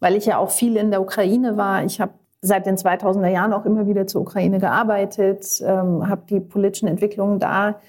weil 0.00 0.16
ich 0.16 0.26
ja 0.26 0.38
auch 0.38 0.50
viel 0.50 0.76
in 0.76 0.90
der 0.90 1.02
Ukraine 1.02 1.56
war. 1.56 1.84
Ich 1.84 2.00
habe 2.00 2.12
seit 2.40 2.66
den 2.66 2.76
2000er 2.76 3.28
Jahren 3.28 3.52
auch 3.52 3.64
immer 3.64 3.86
wieder 3.86 4.06
zur 4.06 4.22
Ukraine 4.22 4.58
gearbeitet, 4.58 5.62
ähm, 5.64 6.08
habe 6.08 6.22
die 6.28 6.40
politischen 6.40 6.88
Entwicklungen 6.88 7.38
da 7.38 7.80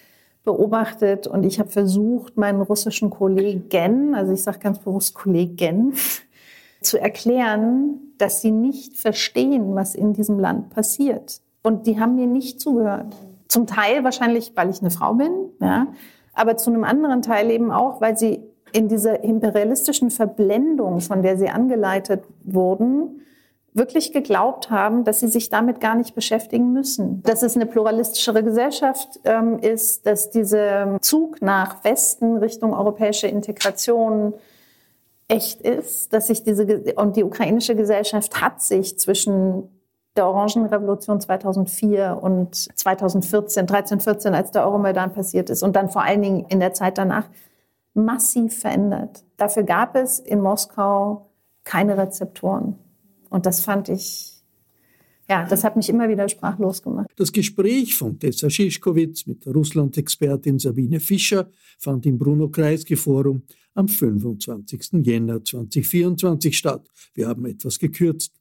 beobachtet 0.45 1.27
und 1.27 1.43
ich 1.43 1.59
habe 1.59 1.69
versucht, 1.69 2.37
meinen 2.37 2.61
russischen 2.61 3.09
Kollegen, 3.09 4.15
also 4.15 4.31
ich 4.31 4.43
sage 4.43 4.59
ganz 4.59 4.79
bewusst 4.79 5.15
Kollegen, 5.15 5.93
zu 6.81 6.99
erklären, 6.99 8.13
dass 8.17 8.41
sie 8.41 8.51
nicht 8.51 8.97
verstehen, 8.97 9.75
was 9.75 9.95
in 9.95 10.13
diesem 10.13 10.39
Land 10.39 10.69
passiert. 10.69 11.41
Und 11.63 11.87
die 11.87 11.99
haben 11.99 12.15
mir 12.15 12.27
nicht 12.27 12.61
zugehört. 12.61 13.15
Zum 13.47 13.65
Teil 13.65 14.03
wahrscheinlich, 14.03 14.51
weil 14.55 14.69
ich 14.69 14.81
eine 14.81 14.91
Frau 14.91 15.15
bin, 15.15 15.31
ja, 15.59 15.87
aber 16.33 16.57
zu 16.57 16.69
einem 16.69 16.83
anderen 16.83 17.21
Teil 17.21 17.49
eben 17.49 17.71
auch, 17.71 18.01
weil 18.01 18.17
sie 18.17 18.43
in 18.71 18.87
dieser 18.87 19.23
imperialistischen 19.23 20.11
Verblendung, 20.11 20.99
von 21.01 21.21
der 21.21 21.37
sie 21.37 21.49
angeleitet 21.49 22.23
wurden, 22.43 23.21
wirklich 23.75 24.13
geglaubt 24.13 24.71
haben, 24.71 25.03
dass 25.03 25.19
sie 25.19 25.27
sich 25.27 25.49
damit 25.49 25.81
gar 25.81 25.95
nicht 25.95 26.15
beschäftigen 26.15 26.71
müssen. 26.71 27.21
Dass 27.23 27.43
es 27.43 27.55
eine 27.55 27.65
pluralistischere 27.65 28.41
Gesellschaft 28.41 29.19
ähm, 29.25 29.59
ist, 29.59 30.07
dass 30.07 30.31
dieser 30.31 30.97
Zug 31.01 31.41
nach 31.41 31.83
Westen 31.83 32.37
Richtung 32.37 32.73
europäische 32.73 33.27
Integration 33.27 34.33
echt 35.27 35.61
ist, 35.61 36.13
dass 36.13 36.27
sich 36.27 36.43
diese 36.43 36.93
und 36.95 37.17
die 37.17 37.23
ukrainische 37.23 37.75
Gesellschaft 37.75 38.41
hat 38.41 38.61
sich 38.61 38.97
zwischen 38.97 39.69
der 40.15 40.27
Orangenrevolution 40.27 41.19
2004 41.19 42.19
und 42.21 42.55
2014, 42.55 43.67
13, 43.67 43.99
14, 43.99 44.33
als 44.33 44.51
der 44.51 44.63
Euromaidan 44.63 45.11
passiert 45.11 45.49
ist 45.49 45.63
und 45.63 45.75
dann 45.75 45.89
vor 45.89 46.03
allen 46.03 46.21
Dingen 46.21 46.45
in 46.47 46.61
der 46.61 46.73
Zeit 46.73 46.97
danach 46.97 47.27
massiv 47.93 48.57
verändert. 48.59 49.23
Dafür 49.35 49.63
gab 49.63 49.95
es 49.95 50.19
in 50.19 50.39
Moskau 50.39 51.25
keine 51.65 51.97
Rezeptoren. 51.97 52.79
Und 53.35 53.45
das 53.45 53.59
fand 53.59 53.89
ich, 53.89 54.31
ja, 55.27 55.45
das 55.45 55.65
hat 55.65 55.75
mich 55.75 55.89
immer 55.89 56.07
wieder 56.07 56.29
sprachlos 56.29 56.81
gemacht. 56.81 57.09
Das 57.17 57.33
Gespräch 57.33 57.93
von 57.93 58.17
Tessa 58.17 58.49
Schischkowitz 58.49 59.25
mit 59.25 59.45
der 59.45 59.51
Russland-Expertin 59.51 60.57
Sabine 60.57 61.01
Fischer 61.01 61.51
fand 61.77 62.05
im 62.05 62.17
Bruno-Kreisky-Forum 62.17 63.41
am 63.73 63.89
25. 63.89 65.05
Jänner 65.05 65.43
2024 65.43 66.57
statt. 66.57 66.87
Wir 67.13 67.27
haben 67.27 67.45
etwas 67.45 67.77
gekürzt. 67.77 68.31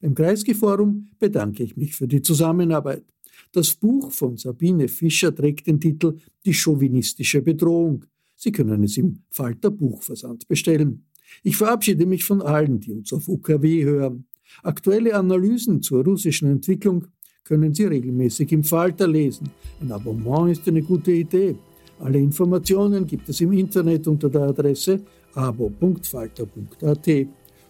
Beim 0.00 0.14
Kreisky-Forum 0.14 1.08
bedanke 1.18 1.64
ich 1.64 1.76
mich 1.76 1.96
für 1.96 2.06
die 2.06 2.22
Zusammenarbeit. 2.22 3.02
Das 3.50 3.74
Buch 3.74 4.12
von 4.12 4.36
Sabine 4.36 4.86
Fischer 4.86 5.34
trägt 5.34 5.66
den 5.66 5.80
Titel 5.80 6.18
Die 6.46 6.54
chauvinistische 6.54 7.42
Bedrohung. 7.42 8.04
Sie 8.36 8.52
können 8.52 8.84
es 8.84 8.98
im 8.98 9.24
Falter 9.30 9.72
Buchversand 9.72 10.46
bestellen. 10.46 11.06
Ich 11.42 11.56
verabschiede 11.56 12.06
mich 12.06 12.22
von 12.22 12.40
allen, 12.40 12.78
die 12.78 12.92
uns 12.92 13.12
auf 13.12 13.26
UKW 13.26 13.82
hören. 13.82 14.28
Aktuelle 14.62 15.14
Analysen 15.14 15.82
zur 15.82 16.04
russischen 16.04 16.50
Entwicklung 16.50 17.06
können 17.44 17.74
Sie 17.74 17.84
regelmäßig 17.84 18.52
im 18.52 18.64
Falter 18.64 19.06
lesen. 19.06 19.50
Ein 19.80 19.92
Abonnement 19.92 20.50
ist 20.50 20.66
eine 20.66 20.82
gute 20.82 21.12
Idee. 21.12 21.56
Alle 22.00 22.18
Informationen 22.18 23.06
gibt 23.06 23.28
es 23.28 23.40
im 23.40 23.52
Internet 23.52 24.06
unter 24.08 24.28
der 24.28 24.42
Adresse 24.42 25.00
abo.falter.at. 25.34 27.08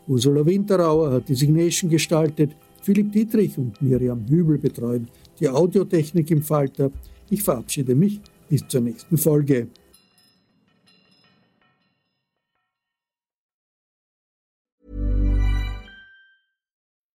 Ursula 0.07 0.45
Winterauer 0.47 1.12
hat 1.12 1.29
die 1.29 1.35
Signation 1.35 1.91
gestaltet, 1.91 2.55
Philipp 2.83 3.12
Dietrich 3.12 3.57
und 3.57 3.81
Miriam 3.81 4.27
Hübel 4.29 4.59
betreuen 4.59 5.09
die 5.41 5.49
Audiotechnik 5.49 6.31
im 6.31 6.43
Falter. 6.43 6.91
Ich 7.31 7.43
verabschiede 7.43 7.95
mich 7.95 8.20
bis 8.49 8.66
zur 8.68 8.83
nächsten 8.83 9.16
Folge. 9.16 9.68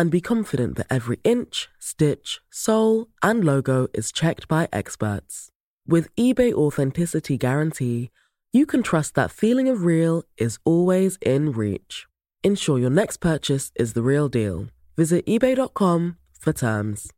and 0.00 0.10
be 0.10 0.22
confident 0.22 0.76
that 0.76 0.86
every 0.88 1.18
inch, 1.24 1.68
stitch, 1.78 2.40
sole, 2.48 3.08
and 3.22 3.44
logo 3.44 3.86
is 3.92 4.10
checked 4.10 4.48
by 4.48 4.66
experts. 4.72 5.50
With 5.86 6.08
eBay 6.16 6.54
Authenticity 6.54 7.36
Guarantee, 7.36 8.10
you 8.50 8.64
can 8.64 8.82
trust 8.82 9.14
that 9.14 9.30
feeling 9.30 9.68
of 9.68 9.84
real 9.84 10.22
is 10.38 10.58
always 10.64 11.18
in 11.20 11.52
reach. 11.52 12.06
Ensure 12.42 12.78
your 12.78 12.88
next 12.88 13.18
purchase 13.18 13.72
is 13.76 13.92
the 13.92 14.00
real 14.00 14.30
deal. 14.30 14.68
Visit 14.96 15.26
eBay.com 15.26 16.16
for 16.32 16.54
terms. 16.54 17.12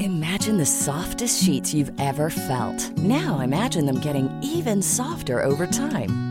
Imagine 0.00 0.56
the 0.56 0.66
softest 0.66 1.44
sheets 1.44 1.74
you've 1.74 1.92
ever 2.00 2.30
felt. 2.30 2.90
Now 2.96 3.40
imagine 3.40 3.84
them 3.84 4.00
getting 4.00 4.30
even 4.42 4.80
softer 4.80 5.42
over 5.42 5.66
time. 5.66 6.27